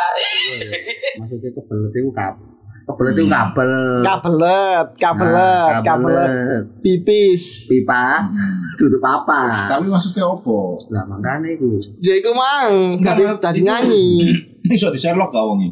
Maksudnya 1.18 1.50
kebelet 1.50 1.92
itu 1.92 2.10
kabel. 2.12 2.57
Kebelet 2.88 3.20
itu 3.20 3.24
kabel. 3.28 4.00
Kabelet, 4.00 4.86
kabelet, 4.96 5.72
Nah, 5.76 5.84
kabelet, 5.84 6.64
pipis. 6.80 7.68
Pipa. 7.68 8.32
Tutup 8.80 9.04
apa? 9.04 9.68
Tapi 9.68 9.92
maksudnya 9.92 10.24
opo? 10.24 10.80
Lah 10.88 11.04
makanya 11.04 11.52
itu. 11.52 11.76
Jadi 12.00 12.24
ku 12.24 12.32
mang, 12.32 12.96
enggak. 12.96 13.36
jadi 13.44 13.60
nyanyi. 13.60 14.32
Iso 14.72 14.88
di 14.88 14.96
Sherlock 14.96 15.32
gak 15.32 15.44
wongi? 15.44 15.68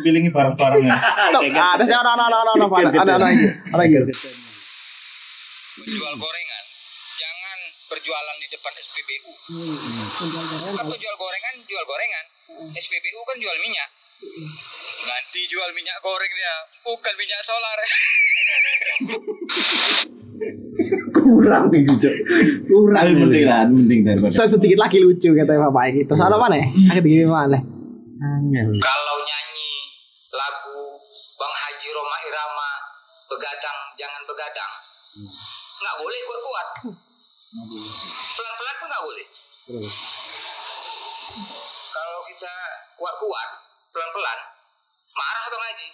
Pilingi 0.00 0.32
barang-barangnya. 0.32 0.96
Tok, 1.36 1.42
ada 1.44 1.84
sih 1.84 1.92
ada 1.96 2.10
ada 2.16 2.24
ada 2.24 2.38
ada 2.40 2.52
ada 2.52 2.64
ada 2.64 3.00
ada 3.04 3.14
lagi, 3.20 3.46
ada 3.48 3.76
lagi. 3.76 3.96
Menjual 5.76 6.14
gorengan, 6.16 6.64
jangan 7.16 7.58
berjualan 7.92 8.36
di 8.40 8.48
depan 8.48 8.72
SPBU. 8.76 9.32
Kan 10.72 10.84
penjual 10.88 11.16
gorengan 11.16 11.54
jual 11.64 11.84
gorengan, 11.84 12.24
SPBU 12.72 13.20
kan 13.24 13.36
jual 13.36 13.56
minyak. 13.60 13.88
Nanti 15.06 15.40
jual 15.48 15.70
minyak 15.76 15.98
goreng 16.00 16.32
dia, 16.32 16.54
bukan 16.84 17.14
minyak 17.20 17.40
solar. 17.44 17.78
Kurang 21.12 21.64
iki, 21.72 21.94
Cuk. 22.00 22.16
Kurang. 22.68 22.96
Tapi 23.00 23.12
penting 23.16 23.44
lah, 23.44 23.62
penting 23.68 24.00
daripada. 24.04 24.32
Saya 24.32 24.48
sedikit 24.52 24.78
lagi 24.80 24.98
lucu 25.00 25.32
katanya 25.36 25.68
bapak 25.68 25.96
gitu. 25.96 26.12
Soalnya 26.16 26.40
mana? 26.40 26.56
Aku 26.64 27.00
digini 27.04 27.28
mana? 27.28 27.60
Angel. 28.16 28.68
Kalau 28.80 29.16
nyanyi 29.20 29.72
lagu 30.32 30.80
Bang 31.36 31.52
Haji 31.52 31.88
Roma 31.92 32.16
Irama 32.24 32.70
begadang 33.26 33.78
jangan 33.98 34.22
begadang 34.22 34.72
nggak 35.82 35.96
boleh 35.98 36.20
kuat-kuat 36.22 36.68
pelan-pelan 38.38 38.74
pun 38.78 38.86
nggak 38.86 39.04
boleh 39.04 39.26
kalau 41.90 42.20
kita 42.30 42.54
kuat-kuat 42.94 43.48
pelan-pelan 43.96 44.38
marah 45.16 45.44
Bang 45.48 45.62
Haji 45.64 45.88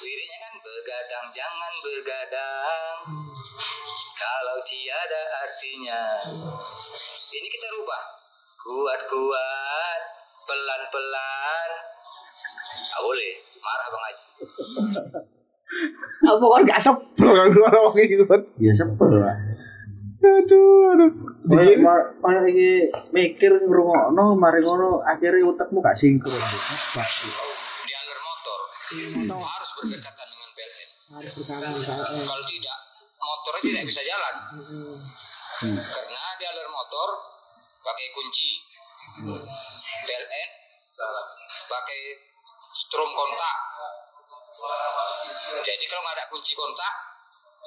liriknya 0.00 0.38
kan 0.40 0.54
begadang 0.64 1.26
jangan 1.34 1.72
begadang. 1.84 2.96
Kalau 4.20 4.56
tiada 4.64 5.22
artinya. 5.44 6.02
Ini 7.32 7.48
kita 7.48 7.66
rubah. 7.80 8.02
Kuat-kuat 8.60 10.02
pelan-pelan. 10.44 11.70
Ah 12.96 13.00
boleh. 13.00 13.32
Marah 13.60 13.86
bang 13.92 14.04
Haji 14.08 14.24
Aku 16.20 16.46
kan 16.52 16.62
gak 16.68 16.80
sebel 16.80 17.30
kalau 17.32 17.80
orang 17.80 18.04
gitu. 18.08 18.24
Ya 18.60 18.72
sebel 18.76 19.20
lah. 19.20 19.36
Aduh, 20.20 20.92
aduh. 20.96 21.12
Ma- 21.50 22.06
kayak 22.22 22.44
iki 22.54 22.70
mikir 23.10 23.52
ngrungokno 23.58 24.38
mari 24.38 24.62
ngono 24.62 25.02
akhirnya 25.02 25.42
utekmu 25.50 25.82
gak 25.82 25.98
sinkron. 25.98 26.38
Pas. 26.38 27.10
di 27.80 27.92
alur 27.94 28.18
motor 28.22 28.60
harus 29.38 29.70
berdekatan 29.78 30.26
dengan 30.30 30.50
PLN 30.54 30.88
Harus 31.10 31.32
bersama 31.34 31.70
kalau 32.22 32.44
tidak 32.46 32.78
motornya 33.18 33.62
tidak 33.66 33.84
bisa 33.90 34.02
jalan. 34.06 34.34
Karena 35.74 36.22
di 36.38 36.44
alur 36.46 36.68
motor 36.70 37.08
pakai 37.82 38.06
kunci. 38.14 38.50
PLN 40.06 40.50
pakai 41.66 42.00
strum 42.70 43.10
kontak. 43.10 43.58
Jadi 45.66 45.84
kalau 45.90 46.02
nggak 46.06 46.14
ada 46.14 46.24
kunci 46.30 46.52
kontak 46.54 46.94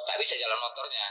tak 0.03 0.17
bisa 0.19 0.35
jalan 0.35 0.59
motornya 0.59 1.05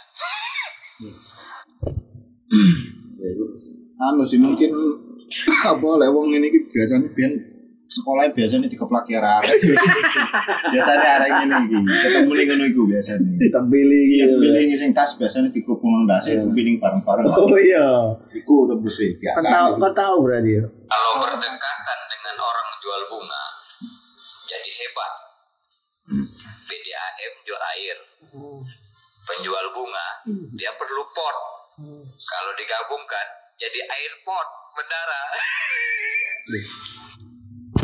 anu 4.02 4.26
sih 4.26 4.38
mungkin 4.38 4.70
apa 5.70 5.88
lewong 6.02 6.34
ini 6.34 6.48
biasanya 6.66 7.06
biar 7.14 7.32
sekolah 7.86 8.32
biasanya 8.32 8.72
dikeplaki 8.72 9.12
arah 9.14 9.44
biasanya 10.72 11.08
arah 11.20 11.28
ini 11.44 11.54
iki 11.68 11.76
ketemu 12.00 12.32
ning 12.32 12.46
ngono 12.48 12.64
iku 12.66 12.82
biasanya 12.88 13.36
Ditempeli 13.36 14.00
iya 14.16 14.24
gitu. 14.26 14.40
pilih 14.40 14.64
sing 14.74 14.90
tas 14.90 15.20
biasanya 15.20 15.52
dikubung 15.52 16.08
ndase 16.08 16.40
itu 16.40 16.48
piling 16.50 16.80
bareng-bareng. 16.80 17.24
Oh 17.28 17.52
iya. 17.60 18.16
iku 18.32 18.64
tembus 18.64 18.96
sih 18.96 19.12
Kau 19.12 19.20
biasa 19.20 19.44
tahu, 19.44 19.70
kau 19.76 19.92
tahu 19.92 20.16
berarti 20.24 20.50
ya. 20.56 20.64
kalau 20.64 21.12
berdekatan 21.20 21.98
dengan 22.08 22.36
orang 22.40 22.68
jual 22.80 23.00
bunga 23.12 23.44
jadi 24.48 24.70
hebat. 24.72 25.12
PDAM 26.66 27.32
jual 27.44 27.62
air. 27.76 27.96
Penjual 29.22 29.66
bunga 29.70 30.06
dia 30.56 30.72
perlu 30.74 31.04
pot. 31.12 31.36
Kalau 32.18 32.52
digabungkan 32.56 33.26
jadi 33.62 33.78
air 33.78 34.12
pot 34.26 34.48
bendara 34.74 35.20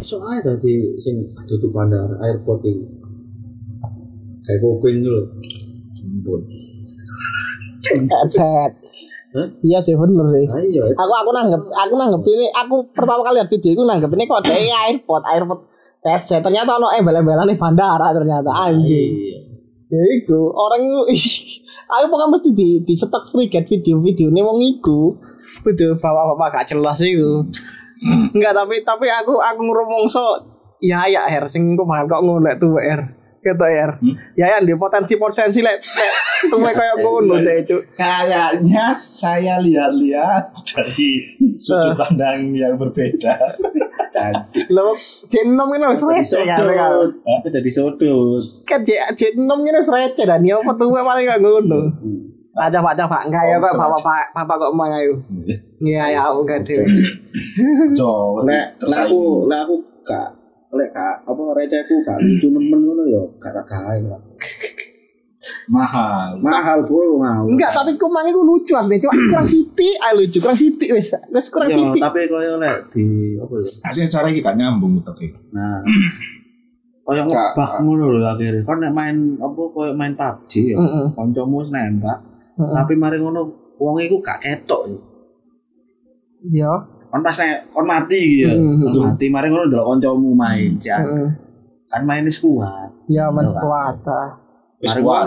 Soalnya 0.03 0.41
tadi 0.43 0.99
sing 0.99 1.31
tutup 1.47 1.71
bandara 1.71 2.19
airport 2.27 2.67
ini. 2.67 2.83
Kayak 4.43 4.59
kuping 4.65 5.05
dulu. 5.05 5.23
Headset. 7.87 8.73
Hah? 9.29 9.49
Iya 9.61 9.79
sih 9.85 9.95
bener 9.95 10.27
sih. 10.35 10.47
Ayo. 10.49 10.83
Aku 10.97 11.13
aku 11.13 11.31
nanggep, 11.31 11.63
aku 11.69 11.95
nanggep 11.95 12.23
ini, 12.27 12.47
aku 12.51 12.89
pertama 12.97 13.23
kali 13.23 13.39
lihat 13.39 13.49
video 13.53 13.71
itu 13.77 13.83
nanggep 13.85 14.11
ini 14.17 14.25
kok 14.25 14.43
dari 14.43 14.73
airport, 14.73 15.23
airport 15.29 15.61
headset. 16.03 16.41
Ternyata 16.41 16.81
ono 16.81 16.89
embel-embelan 16.91 17.47
di 17.47 17.61
bandara 17.61 18.11
ternyata 18.17 18.51
anjing. 18.51 19.13
Ya 19.89 20.03
itu 20.21 20.41
orang 20.53 20.81
itu, 20.85 21.01
aku 21.93 22.05
pokoknya 22.13 22.33
mesti 22.33 22.51
di 22.53 22.69
di 22.85 22.95
stok 22.97 23.33
free 23.33 23.49
get 23.49 23.69
video-video 23.69 24.33
nih 24.33 24.43
wong 24.45 24.59
iku. 24.65 25.17
Video 25.69 25.93
bapak-bapak 26.01 26.49
gak 26.57 26.67
jelas 26.73 26.97
itu. 27.05 27.45
Enggak 28.33 28.55
tapi 28.57 28.81
tapi 28.87 29.07
aku 29.11 29.37
aku 29.37 29.61
ngrumongso 29.61 30.25
ya 30.79 31.11
ya 31.11 31.27
her 31.27 31.51
sing 31.51 31.75
kok 31.75 31.85
bakal 31.85 32.07
kok 32.07 32.23
ngono 32.25 32.41
lek 32.47 32.57
tuwek 32.63 32.85
her. 32.87 33.03
Gitu 33.39 33.55
her. 33.55 33.91
Ya 34.39 34.47
ya 34.55 34.59
di 34.63 34.75
potensi 34.79 35.19
potensi 35.19 35.61
lek 35.61 35.77
lek 35.83 36.13
tuwek 36.51 36.75
kayak 36.79 36.97
ngono 37.03 37.43
deh 37.43 37.57
itu. 37.67 37.77
kayaknya 37.99 38.95
saya 38.95 39.59
lihat-lihat 39.59 40.55
dari 40.63 41.11
sudut 41.63 41.99
pandang 41.99 42.55
yang 42.55 42.79
berbeda 42.79 43.59
cantik 44.15 44.71
Lo 44.73 44.95
J6 45.29 45.59
ini 45.59 45.85
harus 45.85 46.03
receh 46.07 46.43
kan. 46.49 46.65
Tapi 47.13 47.49
jadi 47.53 47.71
sodot. 47.75 48.43
Kan 48.65 48.87
J 48.87 48.91
J6 49.15 49.51
ini 49.51 49.75
harus 49.75 49.91
receh 49.91 50.25
dan 50.25 50.47
ya 50.47 50.63
apa 50.63 50.73
tuwek 50.79 51.03
paling 51.03 51.27
gak 51.27 51.41
ngono. 51.43 51.81
Pak 52.59 52.69
coba 52.75 52.91
enggak 53.23 53.45
ya 53.45 53.57
kok 53.57 53.73
bapak 53.73 54.01
pak 54.03 54.25
bapak 54.35 54.57
kok 54.59 54.73
mau 54.73 54.91
ayo. 54.91 55.15
Iya 55.79 56.05
ya 56.11 56.21
aku 56.27 56.43
enggak 56.43 56.59
deh. 56.65 56.83
cowok 57.95 58.43
Lek 58.45 58.67
terus 58.79 58.91
lek 58.91 59.01
aku 59.05 59.21
lek 59.47 59.61
aku 59.63 59.75
gak 60.03 60.29
lek 60.71 60.89
gak 60.91 61.15
apa 61.23 61.41
recehku 61.55 61.95
gak 62.03 62.19
lucu 62.25 62.47
nemen 62.49 62.81
ngono 62.81 63.03
ya 63.05 63.23
gak 63.39 63.53
tak 63.53 63.65
gawe 63.65 63.97
lah. 64.05 64.21
mahal 65.69 66.41
Mahal 66.41 66.79
bro 66.83 67.17
mau. 67.17 67.45
Enggak 67.45 67.73
tapi 67.73 67.95
kumang 67.95 68.25
itu 68.25 68.41
lucu 68.41 68.73
asli 68.73 68.99
cuma 68.99 69.13
kurang 69.31 69.47
siti 69.47 69.89
ayo 69.97 70.19
lucu 70.19 70.39
kurang 70.39 70.57
siti 70.57 70.87
wes 70.91 71.09
wes 71.31 71.47
kurang 71.49 71.69
Ya, 71.69 71.77
siti. 71.79 71.99
tapi 71.99 72.27
koyo 72.27 72.57
lek 72.57 72.91
di 72.91 73.05
apa 73.37 73.55
ya? 73.55 73.69
asli 73.87 74.05
cara 74.05 74.27
ini 74.27 74.41
gak 74.41 74.57
nyambung 74.57 75.01
tapi 75.01 75.31
Nah. 75.51 75.81
Koyo 77.01 77.25
Gak- 77.25 77.57
ngebak 77.57 77.73
ngono 77.81 78.05
lho 78.11 78.21
akhirnya. 78.23 78.69
Nek 78.69 78.93
main 78.93 79.17
apa 79.39 79.61
koyo 79.71 79.93
main 79.95 80.13
PUBG 80.13 80.53
ya. 80.67 80.77
Kancamu 81.11 81.65
wis 81.65 81.73
nembak, 81.73 82.21
Heeh. 82.59 82.75
tapi 82.75 82.95
mari 82.99 83.23
ngono 83.23 83.41
wong 83.79 84.03
iku 84.03 84.19
gak 84.19 84.43
ketok. 84.43 84.83
ya. 84.91 84.99
Ya. 86.67 86.73
Kon 87.09 87.23
pas 87.25 87.39
nek 87.39 87.71
kon 87.73 87.87
mati 87.87 88.19
gitu 88.19 88.51
ya. 88.51 88.53
Mm, 88.53 88.83
Kon 88.83 88.93
mm. 88.93 89.05
mati 89.15 89.27
mari 89.31 89.47
ngono 89.49 89.65
delok 89.71 89.87
kancamu 89.95 90.31
main. 90.35 90.71
Jan. 90.83 91.03
Heeh. 91.07 91.31
Kan 91.89 92.03
main 92.05 92.27
wis 92.27 92.43
kuat. 92.43 92.91
Ya 93.09 93.31
men 93.33 93.47
Ya, 93.49 93.55
Pak. 93.55 93.63
kuat. 93.63 93.97
ah. 94.11 94.29
wis 94.79 94.95
Mari 94.95 95.03
kuat 95.03 95.25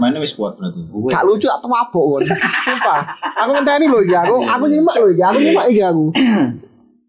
mainnya 0.00 0.20
wis 0.20 0.34
kuat 0.36 0.60
berarti. 0.60 0.80
Gak 0.84 1.24
lucu 1.24 1.48
atau 1.48 1.68
mabuk 1.68 2.04
kon. 2.16 2.22
Sumpah. 2.24 3.00
Aku 3.44 3.50
ngenteni 3.56 3.86
lho 3.88 4.00
iki 4.04 4.16
aku 4.16 4.36
aku 4.44 4.64
nyimak 4.68 4.94
lho 5.00 5.08
iki 5.12 5.22
aku 5.24 5.38
nyimak 5.40 5.66
iki 5.72 5.82
aku. 5.84 6.04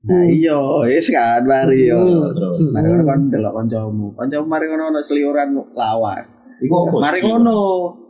Nah 0.06 0.22
iya, 0.30 0.60
wis 0.86 1.10
kan 1.10 1.41
mari 1.44 1.89
yo. 1.89 1.98
Hmm. 1.98 2.30
terus 2.32 2.62
Mari 2.72 2.86
ngono 2.94 3.04
kon 3.10 3.22
delok 3.34 3.54
kancamu. 3.58 4.08
Kancamu 4.15 4.46
mari 4.46 4.65
ngono 4.70 4.84
ono 4.94 5.00
seliuran 5.02 5.50
lawan. 5.74 6.24
Iku 6.63 6.76
apa 6.88 6.96
Mari 7.10 7.20
ngono. 7.26 7.60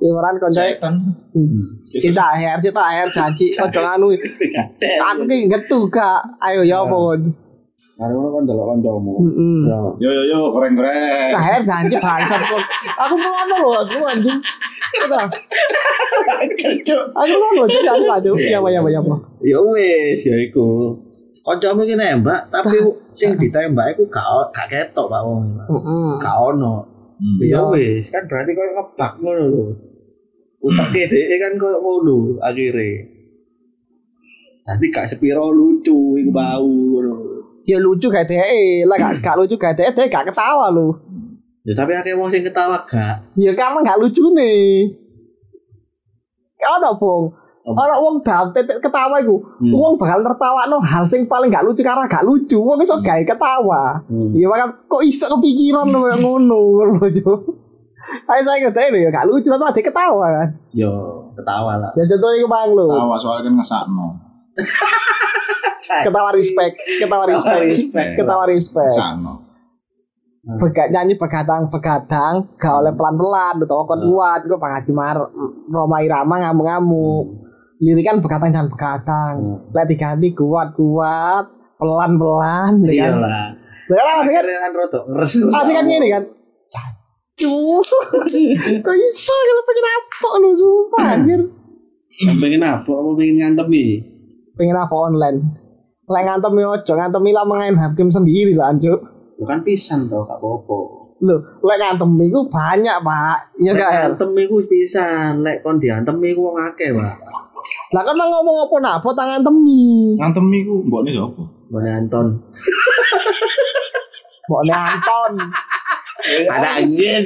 Liweran 0.01 0.35
koncoe 0.37 0.53
setan 0.53 0.93
cinta 1.81 2.23
akhir 2.35 2.61
cinta 2.61 2.81
akhir 2.81 3.07
janji 3.09 3.49
ojo 3.55 3.79
anu. 3.81 4.07
Aku 5.13 5.21
ki 5.25 5.49
ngetu 5.49 5.79
gak. 5.89 6.21
Ayo 6.43 6.61
ya 6.61 6.85
apa 6.85 6.95
kon. 6.95 7.21
Mari 7.95 8.11
ngono 8.13 8.27
kon 8.29 8.43
delok 8.45 8.65
kancamu. 8.69 9.13
Ya. 9.65 9.77
yo 9.97 10.09
yo 10.11 10.23
yo 10.29 10.37
goreng 10.53 10.73
goreng 10.77 11.31
Akhir 11.33 11.61
janji 11.65 11.95
bangsat 11.97 12.41
kon. 12.45 12.61
Aku 13.01 13.15
ngono 13.17 13.55
lho 13.63 13.69
aku 13.81 13.97
anjing. 14.05 14.39
Kita. 14.93 15.19
Aku 17.17 17.33
ngono 17.33 17.65
lho 17.65 17.77
janji 17.81 18.07
aja. 18.07 18.29
Ya 18.37 18.59
ya 18.61 18.79
ya. 18.85 19.01
Ya 19.41 19.57
wis 19.63 20.21
ya 20.21 20.35
iku. 20.45 20.95
Kancamu 21.45 21.85
iki 21.85 21.93
nembak 21.93 22.49
tapi 22.49 22.81
sing 23.13 23.37
ditembak 23.37 23.93
iku 23.93 24.09
gak 24.09 24.49
gak 24.49 24.65
ketok 24.65 25.05
Pak 25.05 25.21
wong. 25.21 25.45
Heeh. 25.69 26.09
Gak 26.17 26.37
ono. 26.41 26.94
Hmm. 27.15 27.39
Ya 27.39 27.47
Iya. 27.47 27.95
wis 27.95 28.11
kan 28.11 28.27
berarti 28.27 28.51
koyo 28.51 28.71
ngebak 28.75 29.11
ngono 29.23 29.43
lho. 29.47 29.65
Uteke 30.59 31.01
dhek 31.07 31.39
kan 31.39 31.53
koyo 31.55 31.77
ngono 31.79 32.39
akhire. 32.43 32.91
Nanti 34.65 34.85
gak 34.89 35.07
sepiro 35.07 35.53
lucu 35.53 36.17
iku 36.17 36.31
bau 36.33 36.65
ngono. 36.65 37.13
Ya 37.63 37.77
lucu 37.79 38.09
gak 38.09 38.27
dhek, 38.27 38.83
lah 38.83 38.97
gak 38.97 39.13
gak 39.23 39.35
lucu 39.39 39.55
gak 39.55 39.77
dhek, 39.77 39.95
dhek 39.95 40.11
gak 40.11 40.27
ketawa 40.27 40.69
lho. 40.69 40.91
Ya 41.65 41.73
tapi 41.73 41.95
akeh 41.95 42.13
wong 42.13 42.29
sing 42.29 42.43
ketawa 42.43 42.83
gak. 42.85 43.31
Ya 43.37 43.55
karena 43.55 43.79
gak 43.81 43.99
lucu 44.01 44.21
nih. 44.33 44.91
Ono 46.65 46.89
bong. 46.97 47.23
Ono 47.65 47.81
wong 47.97 48.15
dam 48.21 48.53
titik 48.53 48.77
ketawa 48.77 49.17
iku. 49.17 49.41
Hmm. 49.57 49.73
Wong 49.73 49.97
bakal 49.97 50.21
tertawakno 50.21 50.77
hal 50.85 51.09
sing 51.09 51.25
paling 51.25 51.49
gak 51.49 51.65
lucu 51.65 51.81
karena 51.81 52.05
gak 52.05 52.21
lucu. 52.21 52.61
Wong 52.61 52.77
iso 52.77 53.01
gawe 53.01 53.25
ketawa. 53.25 54.05
Hmm. 54.05 54.37
Iya 54.37 54.45
makanya 54.45 54.85
kok 54.85 55.01
iso 55.01 55.25
kepikiran 55.33 55.89
lho 55.89 56.01
yang 56.13 56.21
ngono 56.21 56.61
Jo. 57.17 57.41
Ayo 58.29 58.41
saya 58.45 58.61
ngerti 58.61 58.93
lho 58.93 58.97
ya 59.01 59.09
gak 59.09 59.25
lucu 59.25 59.49
tapi 59.49 59.65
ada 59.65 59.81
ketawa 59.81 60.25
kan. 60.29 60.49
Yo 60.77 60.93
ketawa 61.33 61.81
lah. 61.81 61.89
Ya 61.97 62.05
contohnya 62.05 62.37
iku 62.37 62.47
bang 62.53 62.69
lho. 62.77 62.85
tawa 62.85 63.15
soalnya 63.17 63.49
kan 63.49 63.53
ngesakno 63.57 64.07
Ketawa 66.05 66.33
respect, 66.33 66.81
ketawa 67.01 67.25
respect, 67.29 67.65
respect. 67.65 68.11
ketawa 68.17 68.43
respect. 68.45 68.93
ngesakno 68.93 69.33
Begat 70.45 70.93
nyanyi 70.93 71.17
begadang 71.17 71.73
begadang 71.73 72.45
gak 72.61 72.73
oleh 72.77 72.93
pelan 72.93 73.17
pelan 73.17 73.65
tuh 73.65 73.81
kon 73.89 73.97
kuat 74.05 74.45
gue 74.45 74.53
Pak 74.53 74.71
Haji 74.77 74.93
Mar 74.93 75.17
Roma 75.65 75.97
Irama 76.05 76.37
ngamuk 76.37 76.65
ngamuk 76.69 77.25
lirikan 77.79 78.23
begadang 78.23 78.51
jangan 78.51 78.69
begadang 78.71 79.35
lek 79.71 79.85
diganti 79.87 80.31
kuat 80.31 80.71
kuat 80.73 81.45
pelan 81.75 82.11
pelan 82.15 82.73
ya 82.83 83.11
kan 83.11 83.15
Iyalah. 83.19 83.47
Lah 83.85 84.01
kan 84.01 84.15
artinya 84.17 84.41
kan 84.41 84.45
Akhirnya 84.45 84.59
kan 84.63 84.71
rotok 84.73 85.03
ngeres. 85.05 85.31
kan 85.45 85.85
gini 85.85 86.07
kan 86.09 86.23
Cacu 86.65 87.55
Kok 88.81 88.95
iso 88.97 89.35
kalau 89.35 89.63
pengen 89.67 89.85
apa 89.85 90.29
lu 90.39 90.49
sumpah 90.55 91.05
anjir 91.13 91.41
pengen 92.15 92.63
apa? 92.63 92.87
Apa 92.89 93.09
pengen 93.13 93.35
ngantemi? 93.43 94.01
Pengen 94.55 94.79
apa 94.79 94.95
online 94.95 95.39
Lek 96.05 96.23
ngantem 96.23 96.53
yo 96.57 96.69
ojo 96.73 96.93
ngantem 96.95 97.23
lah 97.29 97.45
main 97.45 97.75
hakim 97.75 98.09
sendiri 98.09 98.55
lah 98.55 98.73
anjuk 98.73 99.03
Bukan 99.35 99.67
pisan 99.67 100.07
tau 100.07 100.23
gak 100.23 100.39
apa-apa. 100.39 101.04
Lho, 101.23 101.35
lek 101.63 101.77
ngantem 101.79 102.11
iku 102.27 102.39
banyak, 102.51 102.97
Pak. 102.99 103.37
Iya 103.55 103.71
Er? 103.71 104.11
ngantem 104.11 104.35
iku 104.35 104.59
pisan, 104.67 105.45
lek 105.45 105.63
kon 105.63 105.79
diantem 105.79 106.19
iku 106.19 106.51
wong 106.51 106.59
akeh, 106.59 106.91
Pak. 106.91 107.15
Lah 107.95 108.03
kan 108.05 108.13
nang 108.13 108.29
ngomong 108.29 108.67
apa 108.67 108.75
napa 108.81 109.09
tangan 109.15 109.41
temi. 109.41 110.13
Ngantem 110.19 110.45
iku 110.53 110.85
mbokne 110.85 111.15
sapa? 111.15 111.43
Bone 111.71 111.89
Anton. 111.89 112.27
Mbok 114.45 114.61
ne 114.69 114.73
Anton. 114.73 115.33
Ada 116.45 116.69
anjing. 116.81 117.25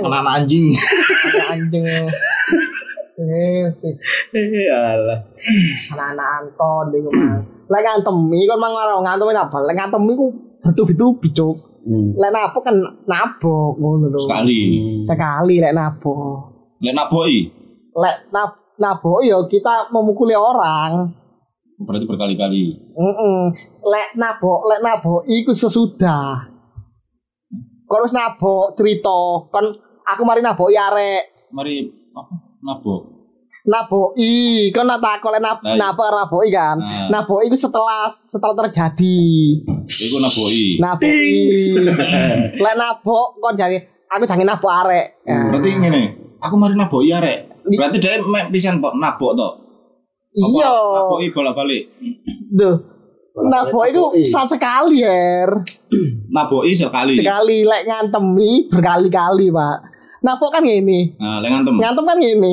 Anak 0.00 0.24
anjing. 0.40 0.72
Ada 0.72 1.42
anjing. 1.52 1.84
Eh, 3.18 3.64
sis. 3.76 3.98
Alah. 4.72 5.20
Anak-anak 5.92 6.28
Anton 6.40 6.86
iku 6.96 7.08
mah. 7.12 7.44
Lek 7.68 7.82
ngantemi 7.84 8.48
kon 8.48 8.56
mang 8.56 8.72
ora 8.72 8.96
ngantemi 9.04 9.36
apa? 9.36 9.56
Lek 9.68 9.76
ngantemi 9.76 10.16
iku 10.16 10.26
betul-betul 10.64 11.20
bicuk. 11.20 11.56
Hmm. 11.88 12.12
Lek 12.20 12.30
nabok 12.36 12.62
kan 12.68 12.76
nabok 13.08 13.80
ngono 13.80 14.12
lho. 14.12 14.20
Sekali. 14.20 14.60
Sekali 15.00 15.56
lek 15.56 15.72
nabok. 15.72 16.52
Lek 16.84 16.92
naboki 16.92 17.48
Lek 17.96 18.28
nab 18.28 18.76
nabok 18.76 19.24
ya 19.24 19.40
kita 19.48 19.88
memukuli 19.90 20.36
orang. 20.36 21.08
berarti 21.78 22.10
berkali-kali. 22.10 22.74
Heeh. 22.74 23.42
Lek 23.86 24.08
nabok, 24.18 24.66
lek 24.68 24.82
nabok 24.82 25.22
iku 25.30 25.54
sesudah. 25.54 26.50
Kon 27.88 28.04
wis 28.04 28.12
nabok 28.12 28.76
cerita, 28.76 29.48
kon 29.48 29.66
aku 30.04 30.22
mari 30.28 30.44
naboki 30.44 30.76
arek. 30.76 31.48
Mari 31.54 31.88
apa? 32.12 32.34
Nabok. 32.60 33.17
Naboki, 33.68 34.72
kon 34.72 34.88
nak 34.88 35.04
takon 35.04 35.36
lek 35.36 35.44
nab 35.44 35.60
Nah, 35.60 35.76
iya. 35.76 35.92
naboki 35.92 36.48
kan. 36.48 36.80
Nah. 36.80 37.20
Naboki 37.20 37.52
iku 37.52 37.56
setelah 37.60 38.08
setelah 38.08 38.56
terjadi. 38.64 39.20
Iku 39.84 40.16
naboki. 40.24 40.80
Naboki. 40.80 41.36
lek 42.64 42.74
nabok 42.80 43.36
kon 43.36 43.54
jare 43.60 44.08
aku 44.08 44.24
jange 44.24 44.48
nabok 44.48 44.72
arek. 44.72 45.06
Ya. 45.28 45.52
Berarti 45.52 45.68
ngene. 45.76 46.02
Aku 46.40 46.56
mari 46.56 46.74
naboki 46.80 47.12
arek. 47.12 47.68
Berarti 47.68 47.96
dia 48.00 48.16
mek 48.24 48.48
pisan 48.48 48.80
kok 48.80 48.96
nabok 48.96 49.36
to. 49.36 49.48
Iya. 50.32 50.72
Naboki 50.72 51.26
bolak-balik. 51.36 51.82
Duh. 52.48 52.76
Nabok 53.38 53.84
iku 53.86 54.04
satu 54.26 54.56
sekali, 54.58 55.04
Er. 55.04 55.46
Naboki 56.34 56.72
sekali. 56.72 57.20
Sekali 57.20 57.68
lek 57.68 57.84
ngantemi 57.84 58.66
berkali-kali, 58.66 59.52
Pak. 59.52 59.78
Nabok 60.24 60.50
kan 60.56 60.64
ngene. 60.64 61.20
Nah, 61.20 61.38
lek 61.44 61.50
ngantem. 61.52 61.74
Ngantem 61.76 62.04
kan 62.08 62.18
ngene. 62.18 62.52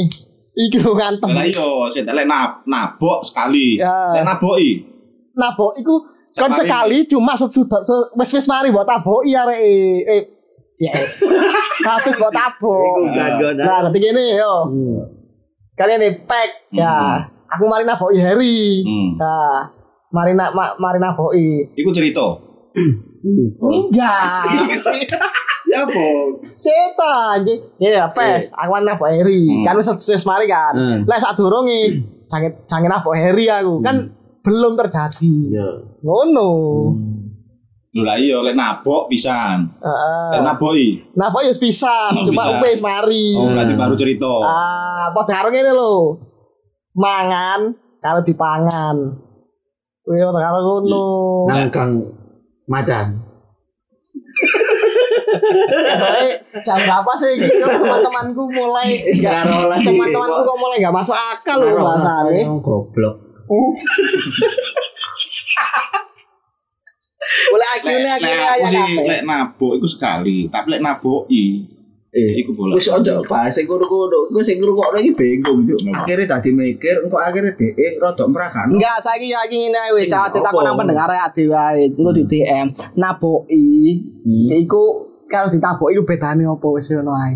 Iki 0.56 0.78
lho 0.80 0.96
ngantem. 0.96 1.30
Lah 1.30 1.44
iya, 1.44 1.68
sik 1.92 2.08
lek 2.08 2.26
nab 2.26 2.64
nabok 2.64 3.20
sekali. 3.22 3.76
Ya. 3.76 4.16
Lek 4.16 4.24
naboki 4.24 4.72
Nabok 5.36 5.76
iku 5.76 5.96
kon 6.32 6.48
Sekali. 6.48 6.68
sekali 6.68 6.98
cuma 7.08 7.36
sesudah 7.36 7.80
se- 7.80 8.12
wis 8.14 8.30
wis 8.30 8.48
mari 8.48 8.72
mbok 8.72 8.84
taboki 8.84 9.32
arek 9.32 9.60
eh 9.60 10.22
ya. 10.78 10.92
Habis 11.88 12.16
mbok 12.16 12.32
tabok. 12.32 13.04
Nah, 13.56 13.84
nanti 13.84 14.00
gini 14.00 14.36
yo. 14.36 14.54
Hmm. 14.66 15.00
Kalian 15.76 16.00
nih 16.00 16.24
pack 16.24 16.72
ya. 16.72 17.20
Aku 17.52 17.68
mari 17.68 17.84
naboki 17.84 18.20
Harry. 18.20 18.80
Hmm. 18.82 19.20
Nah, 19.20 19.76
mari 20.10 20.32
nak 20.34 20.56
ma, 20.56 20.72
mari 20.76 21.00
naboki. 21.00 21.76
Iku 21.76 21.92
cerita. 21.92 22.24
Enggak. 23.60 24.48
Ya 25.76 25.84
apa? 25.84 26.08
Setan 26.48 27.44
anjing. 27.44 27.62
Ya 27.84 28.08
pes, 28.08 28.56
aku 28.56 28.70
mari 28.72 28.86
naboki 28.88 29.20
Harry. 29.20 29.44
Hmm. 29.44 29.64
Kan 29.68 29.74
wis 29.76 29.92
wis 29.92 30.24
mari 30.24 30.48
kan. 30.48 30.74
Hmm. 30.74 31.00
Lek 31.04 31.20
sak 31.20 31.36
durunge 31.36 32.00
jange 32.32 32.64
jange 32.64 32.88
naboki 32.88 33.20
Harry 33.20 33.52
aku. 33.52 33.84
Kan 33.84 34.16
belum 34.40 34.80
terjadi. 34.80 35.36
Iya. 35.52 35.70
Ngono. 36.00 36.50
Lho 37.96 38.04
lah 38.04 38.20
iya 38.20 38.40
lek 38.44 38.56
nabok 38.56 39.12
pisan. 39.12 39.68
Heeh. 39.84 40.30
Lek 40.36 40.44
naboki. 40.48 40.88
Napa 41.16 41.44
ya 41.44 41.52
pisan, 41.56 42.12
cuma 42.24 42.60
bisa. 42.60 42.64
wis 42.64 42.80
mari. 42.80 43.36
Oh, 43.36 43.52
berarti 43.52 43.74
baru 43.76 43.96
cerita. 44.00 44.32
Ah, 44.44 45.12
padha 45.12 45.44
karo 45.44 45.50
ngene 45.52 45.72
lho. 45.76 46.20
Mangan 46.96 47.76
kalau 48.00 48.22
dipangan. 48.24 48.96
Kuwi 50.06 50.22
ora 50.24 50.40
karo 50.40 50.60
ngono. 50.64 51.06
Nangkang 51.52 51.92
macan. 52.70 53.25
Jam 56.64 56.78
berapa 56.80 57.12
sih 57.20 57.32
gitu 57.40 57.66
teman-temanku 57.66 58.44
mulai 58.50 59.04
Sekarang 59.12 59.68
lah. 59.70 59.80
teman-temanku 59.80 60.40
kok 60.46 60.58
mulai 60.58 60.84
gak 60.84 60.96
masuk 60.96 61.16
akal 61.16 61.58
loh 61.62 61.84
bahasane. 61.84 62.48
Goblok. 62.62 63.16
Mulai 67.26 67.68
akhirnya 67.82 68.12
akhirnya 68.22 68.48
aku 68.54 68.62
ya 68.62 68.70
sih 68.70 68.86
lek 69.02 69.22
nabok 69.26 69.72
iku 69.82 69.88
sekali, 69.90 70.46
tapi 70.46 70.78
lek 70.78 70.84
naboki 70.86 71.46
Eh, 72.16 72.32
iku 72.40 72.56
bolak. 72.56 72.80
Wis 72.80 72.88
ojo 72.88 73.12
bahas 73.28 73.52
sing 73.52 73.68
kudu-kudu. 73.68 74.32
Ku 74.32 74.40
sing 74.40 74.64
ngrungokno 74.64 75.04
iki 75.04 75.12
bingung, 75.20 75.68
Cuk. 75.68 75.84
Akhirnya 75.92 76.40
tadi 76.40 76.56
mikir, 76.56 77.04
engko 77.04 77.20
akhirnya 77.20 77.52
dhek 77.60 78.00
rada 78.00 78.24
merakan. 78.24 78.72
Enggak, 78.72 79.04
saiki 79.04 79.36
ya 79.36 79.44
iki 79.44 79.68
ngene 79.68 79.92
wis 80.00 80.16
saat 80.16 80.32
ditakon 80.32 80.64
nang 80.64 80.80
pendengar 80.80 81.12
ade 81.12 81.44
wae. 81.52 81.92
Engko 81.92 82.16
di 82.16 82.24
DM 82.24 82.72
naboki. 82.96 84.00
Hmm. 84.24 84.48
Iku 84.48 84.84
kalau 85.26 85.48
ditaboki 85.50 85.94
iku 85.94 86.02
bedane 86.04 86.44
apa 86.44 86.66
wis 86.70 86.90
ngono 86.90 87.12
ae. 87.14 87.34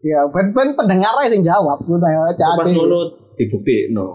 Ya, 0.00 0.22
ben 0.30 0.50
ben 0.50 0.72
pendengar 0.72 1.12
ae 1.18 1.26
sing 1.26 1.42
jawab 1.42 1.82
ngono 1.82 2.04
ya 2.04 2.20
Pas 2.26 2.62
ade. 2.62 2.70
ngono 2.72 2.98
dibuktikno. 3.34 4.06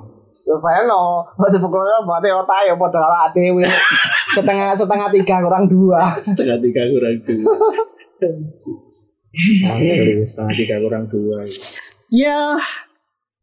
Yo 0.41 0.57
Veno, 0.57 1.21
masih 1.37 1.61
pokoknya 1.61 2.01
buat 2.01 2.25
otak 2.25 2.65
ya 2.65 2.73
buat 2.73 2.89
orang 2.89 3.29
ATW 3.29 3.61
setengah 4.33 4.73
setengah 4.73 5.05
tiga 5.13 5.37
kurang 5.37 5.69
dua. 5.69 6.01
Setengah 6.25 6.57
tiga 6.57 6.81
kurang 6.89 7.15
dua. 7.21 7.53
Setengah 10.25 10.55
tiga 10.55 10.75
kurang 10.81 11.03
dua. 11.07 11.45
Ya, 12.09 12.57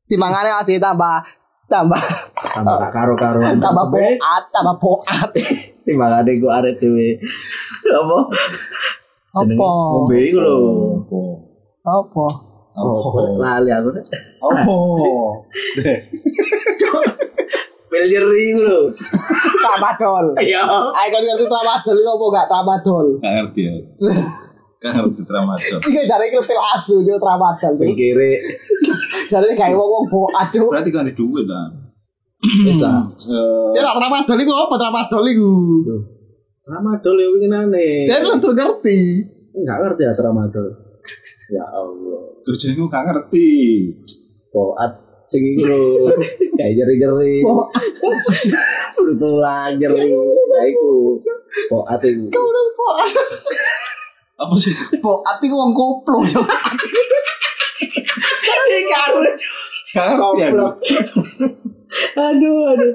timbangannya 0.07 0.53
ade 0.59 0.77
tambah 0.77 1.23
tambah 1.69 2.01
Tambah 2.35 2.75
gak 2.81 2.93
karo-karuan. 2.93 3.57
tambah 3.61 3.87
boat 3.89 4.45
tambah 4.51 4.77
boat. 4.77 5.31
Timbangane 5.87 6.37
ku 6.37 6.47
arek 6.51 6.77
dhewe. 6.77 7.17
Apa? 7.89 8.19
Jenenge 9.37 9.61
Apa? 9.61 9.69
Ngombe 9.93 10.17
iku 10.25 10.39
lho. 10.41 10.57
Apa? 11.85 12.27
Oh, 12.79 13.11
lali 13.37 13.71
aku. 13.75 13.91
Oh. 14.41 15.43
Miliar 17.93 18.25
iku 18.25 18.61
lho. 18.65 18.81
Tramadol. 19.61 20.27
Iya. 20.41 20.65
Ayo 20.65 21.09
kan 21.13 21.21
ngerti 21.21 21.45
tramadol 21.45 21.97
itu 22.01 22.09
apa 22.09 22.25
gak 22.33 22.49
tramadol? 22.49 23.07
Gak 23.21 23.33
ngerti 23.37 23.61
ya. 23.69 23.75
Gak 24.81 24.93
ngerti 24.97 25.23
tramadol. 25.29 25.81
Iki 25.85 26.01
jare 26.09 26.25
iki 26.33 26.41
pil 26.49 26.61
asu 26.73 27.05
yo 27.05 27.21
tramadol. 27.21 27.75
Pikire 27.77 28.41
Jare 29.29 29.53
kayak 29.53 29.77
wong-wong 29.77 30.09
boat 30.09 30.49
cuk. 30.49 30.73
Berarti 30.73 30.89
ganti 30.89 31.13
duit 31.13 31.45
lah. 31.45 31.69
bisa. 32.39 33.13
Ya 33.77 33.83
tramadol 33.93 34.39
iku 34.41 34.53
apa 34.57 34.75
tramadol 34.81 35.25
iku? 35.29 35.53
Tramadol 36.69 37.17
ya 37.17 37.29
winginane. 37.33 38.05
Dan 38.05 38.29
lu 38.29 38.37
tuh 38.45 38.53
ngerti. 38.53 39.25
Enggak 39.57 39.77
ngerti 39.81 40.03
ya 40.05 40.13
tramadol. 40.13 40.69
Ya 41.49 41.65
Allah. 41.65 42.45
Tuh 42.45 42.53
jenengku 42.61 42.93
gak 42.93 43.09
ngerti. 43.09 43.49
Boat 44.53 45.25
sing 45.33 45.41
iku 45.57 45.65
lho. 45.65 46.13
Kayak 46.61 46.73
jeri-jeri. 46.77 47.41
Boat. 47.41 47.73
Betulan 49.01 49.81
jeri. 49.81 50.13
Ya 50.13 50.61
iku. 50.69 51.17
Boat 51.73 52.05
iku. 52.05 52.29
Kau 52.29 52.45
udah 52.45 52.65
boat. 52.77 53.09
Apa 54.45 54.55
sih? 54.61 54.77
Boat 55.01 55.41
iku 55.41 55.57
wong 55.57 55.73
koplo 55.73 56.21
yo. 56.29 56.45
Ngerti 58.45 58.81
aku. 58.93 59.19
Aduh, 62.13 62.77
aduh. 62.77 62.93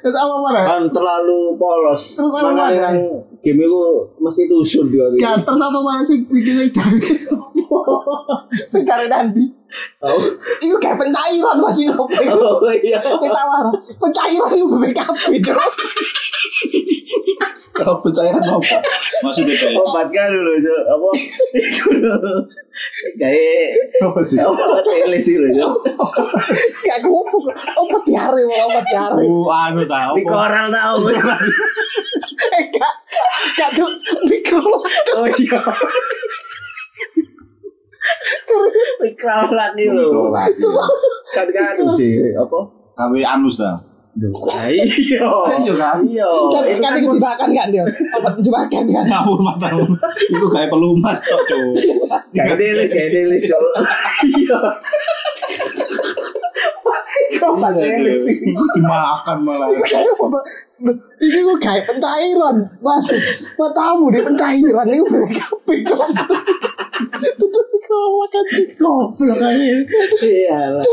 Terus 0.00 0.16
apa 0.16 0.34
mana? 0.40 0.60
Kan 0.64 0.82
terlalu 0.88 1.54
polos. 1.60 2.16
Terus 2.16 2.32
apa 2.40 2.50
mana? 2.56 2.72
nang 2.72 2.96
game 3.44 3.60
itu 3.60 3.80
mesti 4.16 4.42
tusun 4.48 4.88
dia. 4.88 5.04
Gak 5.20 5.44
terus 5.44 5.60
apa 5.60 5.78
mana 5.80 6.02
sih 6.04 6.24
bikin 6.24 6.68
cari 6.76 6.98
Sing 8.66 8.82
cari 8.82 9.06
nanti 9.06 9.60
Oh, 10.02 10.18
Itu 10.58 10.74
kayak 10.82 10.98
pencairan 10.98 11.62
masih 11.62 11.94
ngopo 11.94 12.10
itu 12.18 12.34
oh 12.42 12.74
iya. 12.82 12.98
Kita 12.98 13.40
marah 13.46 13.70
Pencairan 14.02 14.50
itu 14.50 14.66
BPKB 14.66 15.26
Cok 15.46 15.70
Apa 17.80 18.06
cairan 18.12 18.44
apa? 18.44 18.76
Maksudnya 19.24 19.54
kayak 19.56 19.80
Obat 19.80 20.08
kan 20.12 20.28
dulu 20.32 20.52
Cuk. 20.60 20.82
apa? 20.84 21.08
Iku 21.56 21.88
lho. 21.96 22.16
Kayak 23.16 23.68
apa 24.04 24.20
sih? 24.24 24.38
apa 24.40 24.64
teles 24.84 25.22
sih 25.24 25.36
lho. 25.40 25.48
Cuk. 25.56 25.74
Gak 26.84 26.98
kumpul. 27.04 27.48
Obat 27.52 28.02
diare 28.04 28.42
mau 28.44 28.68
obat 28.68 28.84
diare. 28.88 29.22
Oh, 29.24 29.48
anu 29.48 29.82
tahu. 29.88 30.14
Di 30.20 30.22
koral 30.24 30.66
tau. 30.72 30.94
Eh 32.50 32.64
gak 32.72 32.94
gak 33.54 33.70
tuh 33.76 33.86
mikro. 34.26 34.64
Oh 35.14 35.28
iya. 35.38 35.60
Mikro 39.04 39.38
lagi 39.54 39.84
lho. 39.86 40.32
Kan 41.36 41.46
kan 41.52 41.74
sih 41.94 42.32
apa? 42.34 42.58
KW 42.96 43.12
anus 43.24 43.60
ta. 43.60 43.89
Duh, 44.10 44.34
Iya. 44.66 45.22
Iya 45.62 45.74
kan? 45.78 46.02
Iya. 46.02 46.26
Kan 46.26 46.66
Itu 46.66 46.82
kan 46.82 46.82
kan 46.82 46.92
itu 46.98 47.14
dimakan 47.14 47.48
kan 47.54 47.70
dia. 47.70 47.86
Obat 48.18 48.34
dimakan 48.42 48.82
kan. 48.90 49.06
Ngawur 49.06 49.38
matamu. 49.38 49.86
Iku 50.34 50.50
kayak 50.50 50.66
pelumas 50.66 51.22
tok, 51.22 51.38
Cuk. 51.46 51.78
Kayak 52.34 52.58
delis, 52.58 52.90
kayak 52.90 53.10
delis. 53.14 53.46
Cuk. 53.46 53.62
Iya. 54.26 54.58
Obat 57.38 57.78
teles. 57.78 58.26
Iku 58.26 58.64
dimakan 58.74 59.46
malah. 59.46 59.70
Ini 61.22 61.38
gue 61.46 61.58
kayak 61.60 61.86
pentairan 61.86 62.56
Mas 62.80 63.04
Matamu 63.60 64.08
di 64.08 64.24
pentairan 64.24 64.88
Ini 64.88 65.04
udah 65.04 65.28
kabeh 65.28 65.84
dong 65.84 66.08
Tutup 67.36 67.66
mikro 67.68 68.00
makan 68.16 68.44
Goblok 68.80 69.44
aja. 69.44 69.76
Iya 70.24 70.60
lah. 70.72 70.80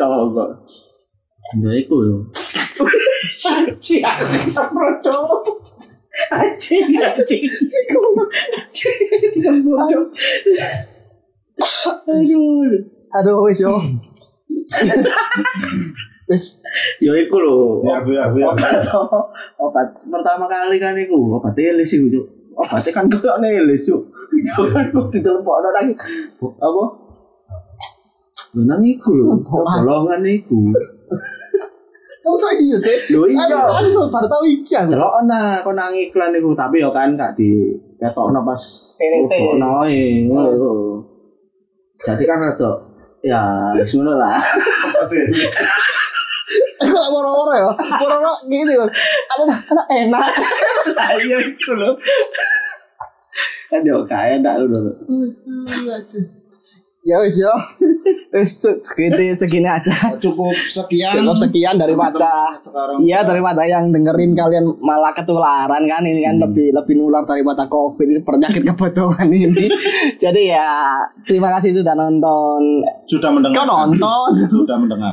Coba. 0.00 0.56
Ya 1.58 1.70
iku 1.74 1.96
lho. 1.98 2.18
Anjing 3.50 4.06
Sempro 4.46 4.86
dong 5.02 5.42
Anjing, 6.30 6.94
anjing. 6.94 7.42
Anjing, 7.50 8.98
dicampur 9.34 9.78
dong. 9.90 10.06
Aduh. 12.06 12.70
Aduh 13.10 13.36
wis 13.46 13.58
yo 13.62 13.74
Wis 16.30 16.62
Ya 17.02 17.12
iku 17.18 17.36
lho. 17.42 17.82
Biar 17.82 18.06
biar 18.06 18.30
biar. 18.30 18.54
Obat 18.54 18.86
obat 19.58 19.88
pertama 20.06 20.46
kali 20.46 20.78
kan 20.78 20.94
iku 20.94 21.42
obat 21.42 21.58
teles 21.58 21.90
iku, 21.90 22.06
Cuk. 22.06 22.26
Obatnya 22.54 22.90
kan 22.94 23.10
koyo 23.10 23.34
neles, 23.42 23.90
Cuk. 23.90 24.06
Yo 24.30 24.62
kan 24.70 24.94
kok 24.94 25.10
ditelepokno 25.10 25.68
nang 25.74 25.88
apa? 26.38 26.84
Nang 28.62 28.82
iku 28.86 29.10
lho, 29.18 29.42
golongan 29.42 30.22
iku. 30.26 30.70
Masa 32.20 32.48
iya 32.60 32.76
sih 32.76 33.16
Lho 33.16 33.24
iya. 33.24 33.40
Aku 33.64 33.88
aku 33.96 34.08
baru 34.12 34.26
tau 34.28 34.44
iki 34.44 34.72
aku 34.76 34.92
Delok 34.92 35.24
nah 35.24 35.64
kok 35.64 35.72
nang 35.72 35.96
iklan 35.96 36.36
iku, 36.36 36.52
tapi 36.52 36.84
yo 36.84 36.92
kan 36.92 37.16
gak 37.16 37.32
di 37.32 37.72
ketokno 37.96 38.44
pas 38.44 38.60
CRT. 38.96 39.32
ngono 39.32 39.84
e, 39.88 40.24
ngono. 40.28 40.50
Jadi 41.96 42.24
kan 42.28 42.40
rada 42.40 42.70
ya 43.24 43.72
wis 43.76 43.96
ngono 43.96 44.20
lah. 44.20 44.36
Aku 46.80 46.90
gak 46.90 47.12
moro-moro 47.12 47.52
ya 47.52 47.62
Moro-moro 47.76 48.34
gini 48.48 48.72
kan 48.74 48.90
Ada 49.30 49.54
ada 49.70 49.82
enak 49.86 50.20
Ayo 50.96 51.36
iku 51.44 51.72
lho. 51.76 51.90
Kan 53.70 53.80
yo 53.86 54.02
kaya 54.08 54.40
ndak 54.40 54.64
lho. 54.64 54.92
Ya 57.00 57.16
wis 57.24 57.40
yo 57.40 57.48
Wis 58.36 58.60
segini 58.60 59.32
segini 59.32 59.66
aja 59.66 60.16
Cukup 60.20 60.52
sekian. 60.68 61.16
Cukup 61.16 61.36
sekian 61.40 61.80
daripada 61.80 62.60
sekarang. 62.60 63.00
Iya 63.00 63.24
daripada 63.24 63.64
yang 63.64 63.88
dengerin 63.90 64.36
kalian 64.36 64.78
malah 64.84 65.16
ketularan 65.16 65.84
kan 65.88 66.02
ini 66.04 66.20
kan 66.22 66.36
lebih 66.38 66.70
lebih 66.76 66.94
nular 67.00 67.24
daripada 67.24 67.66
covid 67.72 68.04
ini 68.04 68.20
penyakit 68.20 68.62
kebodohan 68.68 69.28
ini. 69.32 69.66
Jadi 70.22 70.52
ya 70.52 71.02
terima 71.24 71.50
kasih 71.56 71.72
sudah 71.72 71.96
nonton. 71.96 72.84
Sudah 73.08 73.28
Kau 73.32 73.36
mendengar. 73.36 73.64
nonton. 73.66 74.28
Sudah 74.60 74.76
mendengar. 74.78 75.12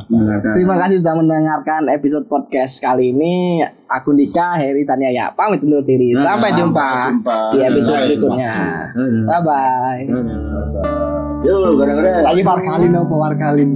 Terima 0.53 0.75
kasih 0.79 1.01
sudah 1.01 1.15
mendengarkan 1.17 1.87
episode 1.89 2.25
podcast 2.29 2.79
kali 2.83 3.15
ini. 3.15 3.63
Aku 3.87 4.11
Dika, 4.11 4.59
Heri 4.59 4.83
Tania 4.83 5.09
ya 5.09 5.25
pamit 5.31 5.63
undur 5.63 5.81
diri. 5.81 6.11
Sampai 6.19 6.51
jumpa 6.53 7.15
jumpa. 7.15 7.39
di 7.55 7.59
episode 7.63 8.11
berikutnya. 8.11 8.55
Bye 9.25 9.41
bye. 9.41 11.16
Yo, 11.45 11.77
gara-gara 11.77 12.17
Saya 12.25 12.41
warkalin 12.41 12.93
apa 12.97 13.13
warkalin? 13.13 13.69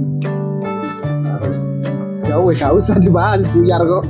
Ya 2.26 2.36
wes 2.40 2.58
gak 2.58 2.74
usah 2.74 2.96
dibahas 2.98 3.46
buyar 3.54 3.78
kok. 3.84 4.04